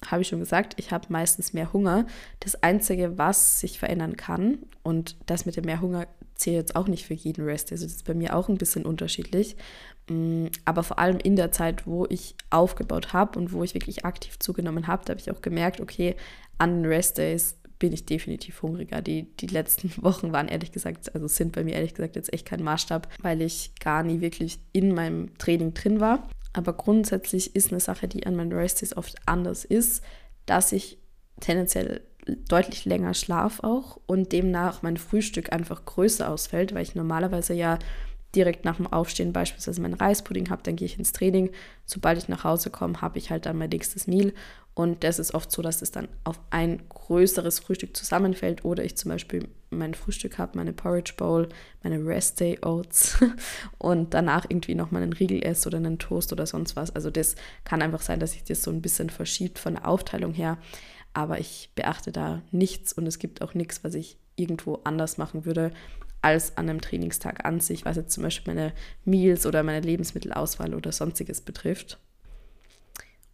habe 0.05 0.21
ich 0.21 0.27
schon 0.27 0.39
gesagt, 0.39 0.73
ich 0.77 0.91
habe 0.91 1.08
meistens 1.10 1.53
mehr 1.53 1.73
Hunger. 1.73 2.05
Das 2.39 2.62
Einzige, 2.62 3.17
was 3.17 3.60
sich 3.60 3.79
verändern 3.79 4.17
kann, 4.17 4.60
und 4.84 5.15
das 5.25 5.45
mit 5.45 5.55
dem 5.55 5.65
mehr 5.65 5.81
Hunger 5.81 6.08
zählt 6.36 6.58
jetzt 6.58 6.75
auch 6.75 6.88
nicht 6.88 7.05
für 7.05 7.13
jeden 7.13 7.45
Rest, 7.45 7.71
also 7.71 7.86
das 7.86 7.95
ist 7.95 8.05
bei 8.05 8.13
mir 8.13 8.36
auch 8.36 8.49
ein 8.49 8.58
bisschen 8.58 8.86
unterschiedlich, 8.86 9.55
mm, 10.10 10.47
aber 10.65 10.84
vor 10.84 10.99
allem 10.99 11.17
in 11.17 11.36
der 11.36 11.51
Zeit, 11.51 11.88
wo 11.88 12.05
ich 12.10 12.36
aufgebaut 12.49 13.13
habe 13.13 13.39
und 13.39 13.53
wo 13.53 13.63
ich 13.63 13.73
wirklich 13.73 14.05
aktiv 14.05 14.38
zugenommen 14.39 14.88
habe, 14.88 15.03
da 15.05 15.12
habe 15.12 15.21
ich 15.21 15.31
auch 15.31 15.41
gemerkt, 15.41 15.79
okay, 15.79 16.15
an 16.58 16.81
den 16.81 16.91
Rest 16.91 17.17
Days 17.17 17.55
bin 17.79 17.93
ich 17.93 18.05
definitiv 18.05 18.62
hungriger. 18.62 19.01
Die, 19.01 19.23
die 19.38 19.47
letzten 19.47 19.91
Wochen 20.03 20.31
waren 20.31 20.47
ehrlich 20.47 20.71
gesagt, 20.71 21.13
also 21.13 21.27
sind 21.27 21.53
bei 21.53 21.63
mir 21.63 21.75
ehrlich 21.75 21.93
gesagt 21.93 22.15
jetzt 22.15 22.34
echt 22.34 22.45
kein 22.45 22.63
Maßstab, 22.63 23.08
weil 23.21 23.41
ich 23.41 23.71
gar 23.79 24.03
nie 24.03 24.21
wirklich 24.21 24.60
in 24.71 24.93
meinem 24.93 25.38
Training 25.38 25.73
drin 25.73 25.99
war. 25.99 26.27
Aber 26.55 26.71
grundsätzlich 26.71 27.53
ist 27.53 27.71
eine 27.71 27.81
Sache, 27.81 28.07
die 28.07 28.25
an 28.25 28.37
meinen 28.37 28.53
Resties 28.53 28.95
oft 28.95 29.15
anders 29.25 29.65
ist, 29.65 30.01
dass 30.45 30.71
ich 30.71 30.97
tendenziell 31.41 32.01
deutlich 32.47 32.85
länger 32.85 33.13
schlafe 33.13 33.61
auch 33.65 33.99
und 34.05 34.31
demnach 34.31 34.81
mein 34.81 34.95
Frühstück 34.95 35.51
einfach 35.51 35.83
größer 35.83 36.29
ausfällt, 36.29 36.73
weil 36.73 36.83
ich 36.83 36.95
normalerweise 36.95 37.53
ja 37.53 37.77
direkt 38.36 38.65
nach 38.65 38.78
dem 38.78 38.88
Aufstehen 38.88 39.34
beispielsweise 39.34 39.82
meinen 39.82 39.93
Reispudding 39.93 40.50
habe, 40.50 40.63
dann 40.63 40.76
gehe 40.76 40.86
ich 40.86 41.00
ins 41.00 41.13
Training. 41.13 41.52
Sobald 41.86 42.17
ich 42.17 42.28
nach 42.28 42.43
Hause 42.43 42.69
komme, 42.69 43.02
habe 43.02 43.17
ich 43.17 43.30
halt 43.30 43.45
dann 43.45 43.58
mein 43.58 43.69
nächstes 43.69 44.08
Meal 44.08 44.34
und 44.76 45.06
das 45.06 45.19
ist 45.19 45.34
oft 45.34 45.52
so, 45.52 45.62
dass 45.62 45.82
es 45.82 45.91
dann 45.91 46.10
auf 46.26 46.38
ein 46.50 46.84
größeres 46.89 47.60
Frühstück 47.60 47.95
zusammenfällt 47.95 48.65
oder 48.65 48.84
ich 48.84 48.98
zum 48.98 49.10
Beispiel 49.10 49.48
mein 49.69 49.93
Frühstück 49.93 50.38
habe, 50.38 50.58
meine 50.58 50.74
Porridge 50.74 51.13
Bowl, 51.15 51.48
meine 51.82 52.06
Rest 52.06 52.41
Day 52.41 52.60
Oats 52.62 53.17
und 53.78 54.13
danach 54.13 54.45
irgendwie 54.50 54.76
noch 54.76 54.91
mal 54.91 55.02
einen 55.02 55.13
Riegel 55.13 55.43
esse 55.45 55.69
oder 55.69 55.78
einen 55.78 55.98
Toast 55.98 56.34
oder 56.34 56.45
sonst 56.45 56.76
was. 56.76 56.93
Also 56.93 57.10
das 57.10 57.36
kann 57.63 57.82
einfach 57.82 58.02
sein, 58.02 58.19
dass 58.19 58.34
sich 58.34 58.43
das 58.43 58.63
so 58.63 58.71
ein 58.71 58.82
bisschen 58.82 59.10
verschiebt 59.10 59.60
von 59.60 59.76
der 59.76 59.88
Aufteilung 59.88 60.34
her. 60.34 60.58
Aber 61.13 61.39
ich 61.39 61.69
beachte 61.76 62.12
da 62.12 62.41
nichts 62.52 62.91
und 62.91 63.08
es 63.08 63.17
gibt 63.17 63.41
auch 63.41 63.54
nichts, 63.54 63.86
was 63.86 63.93
ich 63.93 64.17
irgendwo 64.36 64.82
anders 64.84 65.17
machen 65.17 65.45
würde, 65.45 65.71
als 66.25 66.57
an 66.57 66.67
einem 66.67 66.81
Trainingstag 66.81 67.45
an 67.45 67.59
sich, 67.59 67.85
was 67.85 67.97
jetzt 67.97 68.11
zum 68.11 68.23
Beispiel 68.23 68.55
meine 68.55 68.73
Meals 69.03 69.45
oder 69.45 69.61
meine 69.61 69.85
Lebensmittelauswahl 69.85 70.73
oder 70.73 70.91
sonstiges 70.91 71.39
betrifft. 71.39 71.99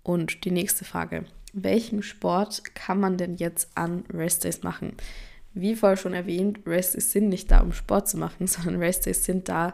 Und 0.03 0.43
die 0.43 0.51
nächste 0.51 0.83
Frage. 0.83 1.23
Welchen 1.53 2.03
Sport 2.03 2.75
kann 2.75 2.99
man 2.99 3.15
denn 3.15 3.35
jetzt 3.35 3.69
an 3.75 4.03
Restdays 4.13 4.63
machen? 4.63 4.97
Wie 5.53 5.73
vorher 5.75 5.95
schon 5.95 6.13
erwähnt, 6.13 6.59
Restdays 6.65 7.13
sind 7.13 7.29
nicht 7.29 7.49
da, 7.49 7.61
um 7.61 7.71
Sport 7.71 8.09
zu 8.09 8.17
machen, 8.17 8.45
sondern 8.47 8.75
Restdays 8.81 9.23
sind 9.23 9.47
da, 9.47 9.73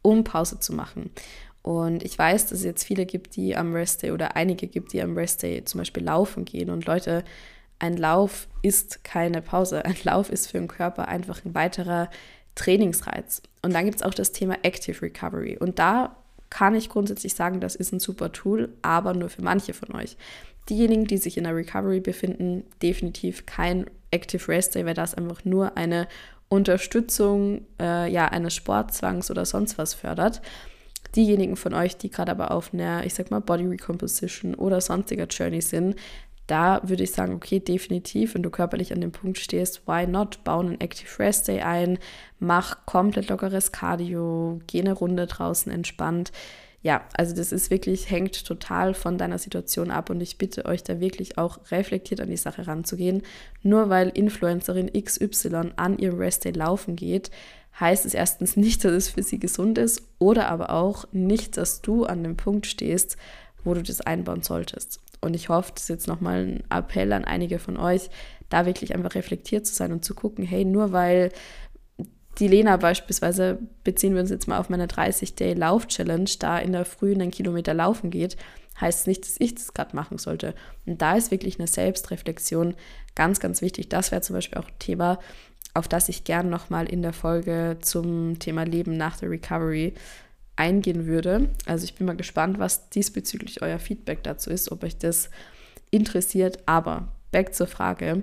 um 0.00 0.22
Pause 0.22 0.60
zu 0.60 0.72
machen. 0.72 1.10
Und 1.62 2.04
ich 2.04 2.16
weiß, 2.16 2.46
dass 2.46 2.60
es 2.60 2.64
jetzt 2.64 2.84
viele 2.84 3.06
gibt, 3.06 3.34
die 3.34 3.56
am 3.56 3.74
Restday 3.74 4.12
oder 4.12 4.36
einige 4.36 4.68
gibt, 4.68 4.92
die 4.92 5.02
am 5.02 5.16
Restday 5.16 5.64
zum 5.64 5.78
Beispiel 5.78 6.04
laufen 6.04 6.44
gehen. 6.44 6.70
Und 6.70 6.86
Leute, 6.86 7.24
ein 7.80 7.96
Lauf 7.96 8.46
ist 8.62 9.02
keine 9.02 9.42
Pause. 9.42 9.84
Ein 9.84 9.96
Lauf 10.04 10.30
ist 10.30 10.48
für 10.48 10.58
den 10.58 10.68
Körper 10.68 11.08
einfach 11.08 11.44
ein 11.44 11.56
weiterer 11.56 12.08
Trainingsreiz. 12.54 13.42
Und 13.62 13.74
dann 13.74 13.84
gibt 13.84 13.96
es 13.96 14.02
auch 14.02 14.14
das 14.14 14.32
Thema 14.32 14.56
Active 14.62 15.00
Recovery. 15.02 15.56
Und 15.58 15.78
da 15.78 16.16
kann 16.50 16.74
ich 16.74 16.90
grundsätzlich 16.90 17.34
sagen, 17.34 17.60
das 17.60 17.74
ist 17.74 17.92
ein 17.92 18.00
super 18.00 18.32
Tool, 18.32 18.74
aber 18.82 19.14
nur 19.14 19.30
für 19.30 19.42
manche 19.42 19.72
von 19.72 19.94
euch. 19.94 20.16
Diejenigen, 20.68 21.06
die 21.06 21.16
sich 21.16 21.38
in 21.38 21.44
der 21.44 21.56
Recovery 21.56 22.00
befinden, 22.00 22.64
definitiv 22.82 23.46
kein 23.46 23.86
Active 24.10 24.46
Rest 24.48 24.74
Day, 24.74 24.84
weil 24.84 24.94
das 24.94 25.14
einfach 25.14 25.44
nur 25.44 25.76
eine 25.76 26.06
Unterstützung 26.48 27.66
äh, 27.80 28.12
ja, 28.12 28.28
eines 28.28 28.54
Sportzwangs 28.54 29.30
oder 29.30 29.46
sonst 29.46 29.78
was 29.78 29.94
fördert. 29.94 30.42
Diejenigen 31.16 31.56
von 31.56 31.72
euch, 31.72 31.96
die 31.96 32.10
gerade 32.10 32.30
aber 32.30 32.50
auf 32.50 32.74
einer, 32.74 33.04
ich 33.06 33.14
sag 33.14 33.30
mal, 33.30 33.40
Body 33.40 33.66
Recomposition 33.66 34.54
oder 34.54 34.80
sonstiger 34.80 35.26
Journey 35.26 35.62
sind, 35.62 35.96
da 36.46 36.80
würde 36.84 37.04
ich 37.04 37.12
sagen, 37.12 37.34
okay, 37.34 37.60
definitiv, 37.60 38.34
wenn 38.34 38.42
du 38.42 38.50
körperlich 38.50 38.92
an 38.92 39.00
dem 39.00 39.12
Punkt 39.12 39.38
stehst, 39.38 39.86
why 39.86 40.06
not? 40.06 40.42
Bauen 40.44 40.68
einen 40.68 40.80
Active 40.80 41.18
Rest 41.18 41.48
Day 41.48 41.60
ein, 41.60 41.98
mach 42.38 42.84
komplett 42.84 43.28
lockeres 43.28 43.72
Cardio, 43.72 44.60
geh 44.66 44.80
eine 44.80 44.92
Runde 44.92 45.26
draußen 45.26 45.70
entspannt. 45.70 46.32
Ja, 46.82 47.02
also 47.14 47.32
das 47.34 47.52
ist 47.52 47.70
wirklich, 47.70 48.10
hängt 48.10 48.44
total 48.44 48.92
von 48.92 49.16
deiner 49.16 49.38
Situation 49.38 49.92
ab 49.92 50.10
und 50.10 50.20
ich 50.20 50.36
bitte 50.36 50.64
euch 50.64 50.82
da 50.82 50.98
wirklich 50.98 51.38
auch 51.38 51.60
reflektiert 51.70 52.20
an 52.20 52.28
die 52.28 52.36
Sache 52.36 52.66
ranzugehen. 52.66 53.22
Nur 53.62 53.88
weil 53.88 54.08
Influencerin 54.08 54.90
XY 54.92 55.70
an 55.76 55.98
ihrem 55.98 56.18
Rest 56.18 56.44
Day 56.44 56.50
laufen 56.50 56.96
geht, 56.96 57.30
heißt 57.78 58.04
es 58.04 58.14
erstens 58.14 58.56
nicht, 58.56 58.84
dass 58.84 58.92
es 58.92 59.08
für 59.10 59.22
sie 59.22 59.38
gesund 59.38 59.78
ist 59.78 60.02
oder 60.18 60.48
aber 60.48 60.70
auch 60.70 61.06
nicht, 61.12 61.56
dass 61.56 61.82
du 61.82 62.04
an 62.04 62.24
dem 62.24 62.36
Punkt 62.36 62.66
stehst, 62.66 63.16
wo 63.62 63.74
du 63.74 63.82
das 63.82 64.00
einbauen 64.00 64.42
solltest. 64.42 65.00
Und 65.22 65.34
ich 65.34 65.48
hoffe, 65.48 65.72
das 65.74 65.84
ist 65.84 65.88
jetzt 65.88 66.08
nochmal 66.08 66.42
ein 66.42 66.64
Appell 66.68 67.12
an 67.12 67.24
einige 67.24 67.58
von 67.58 67.78
euch, 67.78 68.10
da 68.50 68.66
wirklich 68.66 68.94
einfach 68.94 69.14
reflektiert 69.14 69.66
zu 69.66 69.72
sein 69.72 69.92
und 69.92 70.04
zu 70.04 70.14
gucken, 70.14 70.44
hey, 70.44 70.64
nur 70.64 70.92
weil 70.92 71.30
die 72.38 72.48
Lena 72.48 72.76
beispielsweise, 72.76 73.58
beziehen 73.84 74.14
wir 74.14 74.20
uns 74.20 74.30
jetzt 74.30 74.48
mal 74.48 74.58
auf 74.58 74.68
meine 74.68 74.86
30-Day-Lauf-Challenge, 74.86 76.30
da 76.38 76.58
in 76.58 76.72
der 76.72 76.84
Früh 76.84 77.12
einen 77.12 77.30
Kilometer 77.30 77.72
laufen 77.72 78.10
geht, 78.10 78.36
heißt 78.80 79.00
es 79.00 79.06
nicht, 79.06 79.24
dass 79.24 79.36
ich 79.38 79.54
das 79.54 79.74
gerade 79.74 79.94
machen 79.94 80.18
sollte. 80.18 80.54
Und 80.86 81.00
da 81.00 81.14
ist 81.16 81.30
wirklich 81.30 81.58
eine 81.58 81.68
Selbstreflexion 81.68 82.74
ganz, 83.14 83.38
ganz 83.38 83.62
wichtig. 83.62 83.90
Das 83.90 84.10
wäre 84.10 84.22
zum 84.22 84.34
Beispiel 84.34 84.58
auch 84.58 84.68
ein 84.68 84.78
Thema, 84.78 85.18
auf 85.74 85.88
das 85.88 86.08
ich 86.08 86.24
gern 86.24 86.50
nochmal 86.50 86.86
in 86.90 87.02
der 87.02 87.12
Folge 87.12 87.78
zum 87.80 88.38
Thema 88.38 88.64
Leben 88.64 88.96
nach 88.96 89.16
der 89.18 89.30
Recovery 89.30 89.94
eingehen 90.56 91.06
würde. 91.06 91.48
Also 91.66 91.84
ich 91.84 91.94
bin 91.94 92.06
mal 92.06 92.16
gespannt, 92.16 92.58
was 92.58 92.88
diesbezüglich 92.90 93.62
euer 93.62 93.78
Feedback 93.78 94.22
dazu 94.22 94.50
ist, 94.50 94.70
ob 94.70 94.84
euch 94.84 94.98
das 94.98 95.30
interessiert. 95.90 96.58
Aber 96.66 97.08
back 97.30 97.54
zur 97.54 97.66
Frage. 97.66 98.22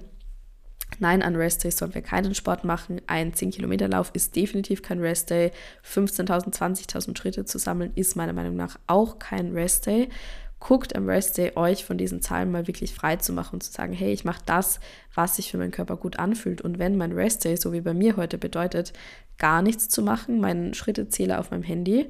Nein, 0.97 1.21
an 1.21 1.35
Restdays 1.35 1.77
sollen 1.77 1.93
wir 1.93 2.01
keinen 2.01 2.33
Sport 2.33 2.63
machen. 2.63 2.99
Ein 3.05 3.31
10-Kilometer-Lauf 3.31 4.11
ist 4.13 4.35
definitiv 4.35 4.81
kein 4.81 4.99
Restday. 4.99 5.51
15.000, 5.85 6.51
20.000 6.55 7.17
Schritte 7.17 7.45
zu 7.45 7.59
sammeln 7.59 7.91
ist 7.95 8.15
meiner 8.15 8.33
Meinung 8.33 8.55
nach 8.55 8.79
auch 8.87 9.19
kein 9.19 9.53
Restday 9.53 10.09
guckt 10.59 10.95
am 10.95 11.07
Rest 11.07 11.37
Day 11.37 11.53
euch 11.55 11.85
von 11.85 11.97
diesen 11.97 12.21
Zahlen 12.21 12.51
mal 12.51 12.67
wirklich 12.67 12.93
frei 12.93 13.15
zu 13.15 13.31
machen 13.33 13.55
und 13.55 13.61
zu 13.61 13.71
sagen, 13.71 13.93
hey, 13.93 14.11
ich 14.11 14.25
mache 14.25 14.41
das, 14.45 14.79
was 15.13 15.37
sich 15.37 15.51
für 15.51 15.57
meinen 15.57 15.71
Körper 15.71 15.95
gut 15.95 16.19
anfühlt. 16.19 16.61
Und 16.61 16.79
wenn 16.79 16.97
mein 16.97 17.13
Rest 17.13 17.45
Day, 17.45 17.55
so 17.55 17.71
wie 17.71 17.81
bei 17.81 17.93
mir 17.93 18.17
heute 18.17 18.37
bedeutet, 18.37 18.93
gar 19.37 19.61
nichts 19.61 19.87
zu 19.89 20.01
machen, 20.01 20.41
meinen 20.41 20.73
Schrittezähler 20.73 21.39
auf 21.39 21.51
meinem 21.51 21.63
Handy 21.63 22.09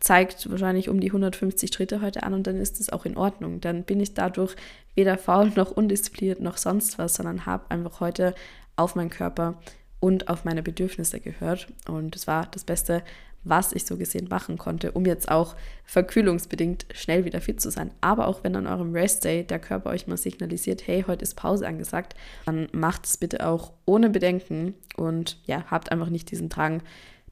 zeigt 0.00 0.50
wahrscheinlich 0.50 0.88
um 0.88 1.00
die 1.00 1.08
150 1.08 1.72
Schritte 1.72 2.02
heute 2.02 2.24
an 2.24 2.34
und 2.34 2.46
dann 2.46 2.56
ist 2.56 2.80
es 2.80 2.90
auch 2.90 3.06
in 3.06 3.16
Ordnung. 3.16 3.60
Dann 3.60 3.84
bin 3.84 4.00
ich 4.00 4.12
dadurch 4.12 4.54
weder 4.94 5.16
faul 5.16 5.50
noch 5.56 5.70
undiszipliniert 5.70 6.40
noch 6.40 6.56
sonst 6.56 6.98
was, 6.98 7.14
sondern 7.14 7.46
habe 7.46 7.70
einfach 7.70 8.00
heute 8.00 8.34
auf 8.76 8.96
meinen 8.96 9.10
Körper 9.10 9.54
und 10.00 10.28
auf 10.28 10.44
meine 10.44 10.62
Bedürfnisse 10.62 11.20
gehört. 11.20 11.68
Und 11.88 12.16
es 12.16 12.26
war 12.26 12.46
das 12.50 12.64
Beste, 12.64 13.02
was 13.44 13.72
ich 13.72 13.84
so 13.84 13.96
gesehen 13.96 14.28
machen 14.28 14.58
konnte, 14.58 14.92
um 14.92 15.04
jetzt 15.06 15.30
auch 15.30 15.54
verkühlungsbedingt 15.84 16.86
schnell 16.94 17.24
wieder 17.24 17.40
fit 17.40 17.60
zu 17.60 17.70
sein. 17.70 17.90
Aber 18.00 18.26
auch 18.26 18.42
wenn 18.42 18.56
an 18.56 18.66
eurem 18.66 18.92
Rest 18.92 19.24
Day 19.24 19.44
der 19.44 19.58
Körper 19.58 19.90
euch 19.90 20.06
mal 20.06 20.16
signalisiert, 20.16 20.86
hey, 20.86 21.04
heute 21.06 21.22
ist 21.22 21.34
Pause 21.34 21.66
angesagt, 21.66 22.14
dann 22.46 22.68
macht 22.72 23.06
es 23.06 23.16
bitte 23.16 23.46
auch 23.46 23.72
ohne 23.84 24.10
Bedenken 24.10 24.74
und 24.96 25.38
ja, 25.44 25.64
habt 25.70 25.92
einfach 25.92 26.10
nicht 26.10 26.30
diesen 26.30 26.48
Drang, 26.48 26.82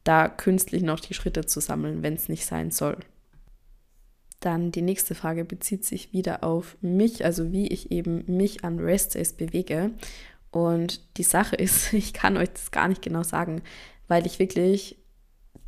da 0.05 0.29
künstlich 0.29 0.83
noch 0.83 1.01
die 1.01 1.15
Schritte 1.15 1.47
zu 1.47 1.61
sammeln, 1.61 2.03
wenn 2.03 2.15
es 2.15 2.29
nicht 2.29 2.45
sein 2.45 2.71
soll. 2.71 2.99
Dann 4.41 4.73
die 4.73 4.83
nächste 4.83 5.15
Frage 5.15 5.45
bezieht 5.45 5.85
sich 5.85 6.13
wieder 6.13 6.43
auf 6.43 6.77
mich, 6.81 7.25
also 7.25 7.53
wie 7.53 7.69
ich 7.69 7.93
eben 7.93 8.25
mich 8.27 8.65
an 8.65 8.81
Rest 8.81 9.15
Days 9.15 9.33
bewege. 9.33 9.93
Und 10.51 11.01
die 11.17 11.23
Sache 11.23 11.57
ist, 11.57 11.93
ich 11.93 12.13
kann 12.13 12.37
euch 12.37 12.51
das 12.53 12.71
gar 12.71 12.89
nicht 12.89 13.03
genau 13.03 13.23
sagen, 13.23 13.63
weil 14.09 14.27
ich 14.27 14.39
wirklich 14.39 14.99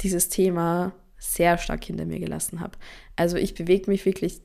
dieses 0.00 0.28
Thema 0.28 0.92
sehr 1.18 1.58
stark 1.58 1.84
hinter 1.84 2.04
mir 2.04 2.18
gelassen 2.18 2.60
habe. 2.60 2.76
Also 3.16 3.36
ich 3.36 3.54
bewege 3.54 3.90
mich 3.90 4.04
wirklich 4.04 4.42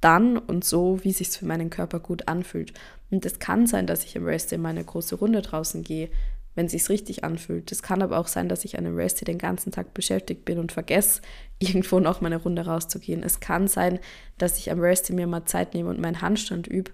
dann 0.00 0.36
und 0.36 0.64
so, 0.64 1.02
wie 1.02 1.12
sich 1.12 1.28
für 1.30 1.46
meinen 1.46 1.70
Körper 1.70 2.00
gut 2.00 2.28
anfühlt. 2.28 2.72
Und 3.10 3.24
es 3.24 3.38
kann 3.38 3.66
sein, 3.66 3.86
dass 3.86 4.04
ich 4.04 4.16
im 4.16 4.24
Rest 4.24 4.52
in 4.52 4.60
meine 4.60 4.84
große 4.84 5.16
Runde 5.16 5.42
draußen 5.42 5.82
gehe, 5.82 6.10
wenn 6.54 6.68
sich 6.68 6.88
richtig 6.88 7.24
anfühlt. 7.24 7.72
Es 7.72 7.82
kann 7.82 8.02
aber 8.02 8.18
auch 8.18 8.26
sein, 8.26 8.48
dass 8.48 8.64
ich 8.64 8.78
an 8.78 8.84
einem 8.84 8.96
Rest 8.96 9.26
den 9.26 9.38
ganzen 9.38 9.72
Tag 9.72 9.94
beschäftigt 9.94 10.44
bin 10.44 10.58
und 10.58 10.72
vergesse, 10.72 11.22
irgendwo 11.58 12.00
noch 12.00 12.20
meine 12.20 12.36
Runde 12.36 12.66
rauszugehen. 12.66 13.22
Es 13.22 13.40
kann 13.40 13.68
sein, 13.68 14.00
dass 14.38 14.58
ich 14.58 14.70
am 14.70 14.80
Rest 14.80 15.10
mir 15.10 15.26
mal 15.26 15.46
Zeit 15.46 15.74
nehme 15.74 15.90
und 15.90 16.00
meinen 16.00 16.20
Handstand 16.20 16.66
übe 16.66 16.90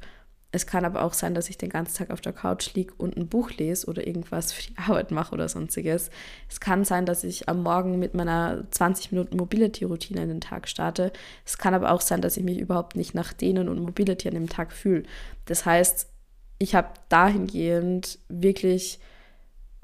es 0.51 0.67
kann 0.67 0.87
aber 0.87 1.03
auch 1.03 1.13
sein, 1.13 1.35
dass 1.35 1.51
ich 1.51 1.59
den 1.59 1.69
ganzen 1.69 1.99
Tag 1.99 2.11
auf 2.11 2.23
der 2.23 2.33
Couch 2.33 2.73
liege 2.75 2.95
und 2.97 3.17
ein 3.17 3.29
Buch 3.29 3.51
lese 3.51 3.87
oder 3.87 4.07
irgendwas 4.07 4.53
für 4.53 4.71
die 4.71 4.79
Arbeit 4.89 5.11
mache 5.11 5.35
oder 5.35 5.49
sonstiges. 5.49 6.11
Es 6.49 6.59
kann 6.61 6.85
sein, 6.85 7.05
dass 7.05 7.23
ich 7.23 7.49
am 7.49 7.63
Morgen 7.63 7.99
mit 7.99 8.15
meiner 8.15 8.65
20 8.71 9.13
Minuten 9.13 9.37
Mobility-Routine 9.37 10.23
in 10.23 10.29
den 10.29 10.41
Tag 10.41 10.69
starte. 10.69 11.13
Es 11.45 11.59
kann 11.59 11.75
aber 11.75 11.93
auch 11.93 12.01
sein, 12.01 12.23
dass 12.23 12.37
ich 12.37 12.45
mich 12.45 12.59
überhaupt 12.59 12.97
nicht 12.97 13.15
nach 13.15 13.33
Dehnen 13.33 13.69
und 13.69 13.81
Mobility 13.81 14.29
an 14.29 14.35
dem 14.35 14.49
Tag 14.49 14.73
fühle. 14.73 15.03
Das 15.45 15.67
heißt, 15.67 16.09
ich 16.59 16.75
habe 16.75 16.89
dahingehend 17.09 18.19
wirklich 18.29 19.01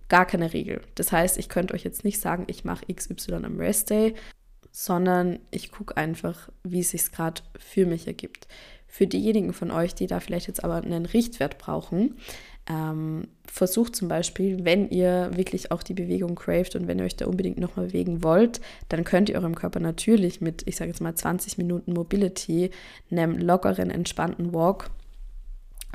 gar 0.08 0.26
keine 0.26 0.52
Regel. 0.52 0.80
Das 0.94 1.12
heißt, 1.12 1.38
ich 1.38 1.48
könnte 1.48 1.74
euch 1.74 1.84
jetzt 1.84 2.04
nicht 2.04 2.20
sagen, 2.20 2.44
ich 2.46 2.64
mache 2.64 2.86
XY 2.92 3.34
am 3.44 3.58
Rest 3.58 3.90
Day, 3.90 4.14
sondern 4.70 5.38
ich 5.50 5.70
gucke 5.70 5.96
einfach, 5.96 6.48
wie 6.62 6.80
es 6.80 6.90
sich 6.90 7.12
gerade 7.12 7.42
für 7.58 7.86
mich 7.86 8.06
ergibt. 8.06 8.48
Für 8.94 9.08
diejenigen 9.08 9.52
von 9.52 9.72
euch, 9.72 9.96
die 9.96 10.06
da 10.06 10.20
vielleicht 10.20 10.46
jetzt 10.46 10.62
aber 10.62 10.76
einen 10.76 11.04
Richtwert 11.04 11.58
brauchen, 11.58 12.14
ähm, 12.68 13.26
versucht 13.44 13.96
zum 13.96 14.06
Beispiel, 14.06 14.64
wenn 14.64 14.88
ihr 14.88 15.32
wirklich 15.34 15.72
auch 15.72 15.82
die 15.82 15.94
Bewegung 15.94 16.36
craved 16.36 16.76
und 16.76 16.86
wenn 16.86 17.00
ihr 17.00 17.04
euch 17.04 17.16
da 17.16 17.26
unbedingt 17.26 17.58
nochmal 17.58 17.86
bewegen 17.86 18.22
wollt, 18.22 18.60
dann 18.90 19.02
könnt 19.02 19.28
ihr 19.28 19.34
eurem 19.34 19.56
Körper 19.56 19.80
natürlich 19.80 20.40
mit, 20.40 20.62
ich 20.68 20.76
sage 20.76 20.92
jetzt 20.92 21.00
mal 21.00 21.12
20 21.12 21.58
Minuten 21.58 21.92
Mobility, 21.92 22.70
einem 23.10 23.36
lockeren, 23.36 23.90
entspannten 23.90 24.54
Walk 24.54 24.90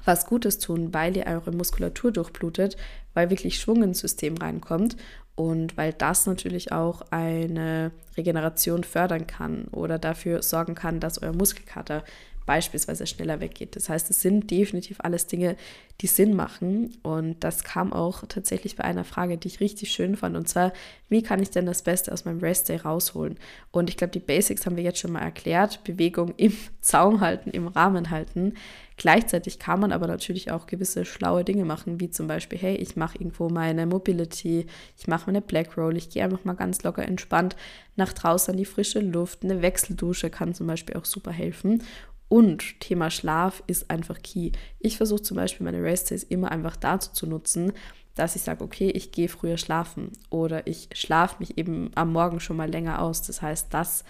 was 0.03 0.25
Gutes 0.25 0.59
tun, 0.59 0.93
weil 0.93 1.15
ihr 1.15 1.27
eure 1.27 1.53
Muskulatur 1.53 2.11
durchblutet, 2.11 2.75
weil 3.13 3.29
wirklich 3.29 3.59
Schwung 3.59 3.81
ins 3.81 3.99
System 3.99 4.35
reinkommt 4.35 4.97
und 5.35 5.77
weil 5.77 5.93
das 5.93 6.25
natürlich 6.25 6.73
auch 6.73 7.01
eine 7.11 7.91
Regeneration 8.17 8.83
fördern 8.83 9.25
kann 9.25 9.69
oder 9.71 9.97
dafür 9.97 10.41
sorgen 10.41 10.75
kann, 10.75 10.99
dass 10.99 11.21
euer 11.21 11.31
Muskelkater 11.31 12.03
beispielsweise 12.49 13.05
schneller 13.05 13.41
weggeht. 13.41 13.75
Das 13.75 13.89
heißt, 13.89 14.09
es 14.09 14.21
sind 14.21 14.49
definitiv 14.49 14.97
alles 15.01 15.27
Dinge, 15.27 15.55
die 16.01 16.07
Sinn 16.07 16.35
machen. 16.35 16.97
Und 17.03 17.43
das 17.43 17.63
kam 17.63 17.93
auch 17.93 18.23
tatsächlich 18.27 18.75
bei 18.75 18.85
einer 18.85 19.03
Frage, 19.03 19.37
die 19.37 19.49
ich 19.49 19.59
richtig 19.59 19.91
schön 19.91 20.15
fand. 20.15 20.35
Und 20.35 20.49
zwar, 20.49 20.73
wie 21.09 21.21
kann 21.21 21.43
ich 21.43 21.51
denn 21.51 21.67
das 21.67 21.83
Beste 21.83 22.11
aus 22.11 22.25
meinem 22.25 22.39
Rest 22.39 22.67
Day 22.67 22.77
rausholen? 22.77 23.37
Und 23.69 23.87
ich 23.91 23.97
glaube, 23.97 24.13
die 24.13 24.19
Basics 24.19 24.65
haben 24.65 24.77
wir 24.77 24.83
jetzt 24.83 24.97
schon 24.97 25.11
mal 25.11 25.19
erklärt. 25.19 25.83
Bewegung 25.83 26.33
im 26.37 26.57
Zaum 26.81 27.21
halten, 27.21 27.51
im 27.51 27.67
Rahmen 27.67 28.09
halten. 28.09 28.55
Gleichzeitig 28.97 29.59
kann 29.59 29.79
man 29.79 29.91
aber 29.91 30.07
natürlich 30.07 30.51
auch 30.51 30.65
gewisse 30.65 31.05
schlaue 31.05 31.45
Dinge 31.45 31.65
machen, 31.65 31.99
wie 31.99 32.09
zum 32.09 32.27
Beispiel, 32.27 32.57
hey, 32.57 32.75
ich 32.75 32.95
mache 32.95 33.17
irgendwo 33.17 33.47
meine 33.47 33.85
Mobility, 33.85 34.65
ich 34.97 35.07
mache 35.07 35.27
meine 35.27 35.39
Black 35.39 35.77
Roll, 35.77 35.95
ich 35.95 36.09
gehe 36.09 36.21
einfach 36.23 36.43
mal 36.43 36.53
ganz 36.53 36.83
locker 36.83 37.07
entspannt 37.07 37.55
nach 37.95 38.11
draußen 38.11 38.53
an 38.53 38.57
die 38.57 38.65
frische 38.65 38.99
Luft. 38.99 39.43
Eine 39.43 39.61
Wechseldusche 39.61 40.29
kann 40.29 40.53
zum 40.53 40.67
Beispiel 40.67 40.97
auch 40.97 41.05
super 41.05 41.31
helfen. 41.31 41.83
Und 42.29 42.79
Thema 42.79 43.09
Schlaf 43.09 43.63
ist 43.67 43.89
einfach 43.89 44.21
key. 44.21 44.51
Ich 44.79 44.97
versuche 44.97 45.23
zum 45.23 45.35
Beispiel 45.35 45.65
meine 45.65 45.81
Rest 45.83 46.11
Days 46.11 46.23
immer 46.23 46.51
einfach 46.51 46.75
dazu 46.75 47.11
zu 47.11 47.25
nutzen, 47.25 47.73
dass 48.15 48.35
ich 48.35 48.43
sage, 48.43 48.63
okay, 48.63 48.91
ich 48.91 49.11
gehe 49.11 49.29
früher 49.29 49.57
schlafen 49.57 50.11
oder 50.29 50.67
ich 50.67 50.89
schlafe 50.93 51.37
mich 51.39 51.57
eben 51.57 51.89
am 51.95 52.13
Morgen 52.13 52.39
schon 52.39 52.57
mal 52.57 52.69
länger 52.69 53.01
aus. 53.01 53.23
Das 53.23 53.41
heißt, 53.41 53.73
das 53.73 54.03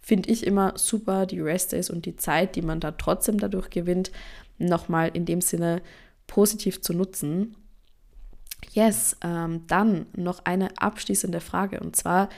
finde 0.00 0.30
ich 0.30 0.46
immer 0.46 0.72
super, 0.76 1.26
die 1.26 1.40
Rest 1.40 1.72
Days 1.72 1.90
und 1.90 2.06
die 2.06 2.16
Zeit, 2.16 2.56
die 2.56 2.62
man 2.62 2.80
da 2.80 2.92
trotzdem 2.92 3.38
dadurch 3.38 3.68
gewinnt, 3.70 4.10
nochmal 4.56 5.10
in 5.12 5.26
dem 5.26 5.40
Sinne 5.40 5.82
positiv 6.26 6.80
zu 6.80 6.94
nutzen. 6.94 7.56
Yes, 8.72 9.16
ähm, 9.22 9.66
dann 9.66 10.06
noch 10.14 10.44
eine 10.44 10.78
abschließende 10.78 11.40
Frage 11.40 11.80
und 11.80 11.94
zwar, 11.96 12.28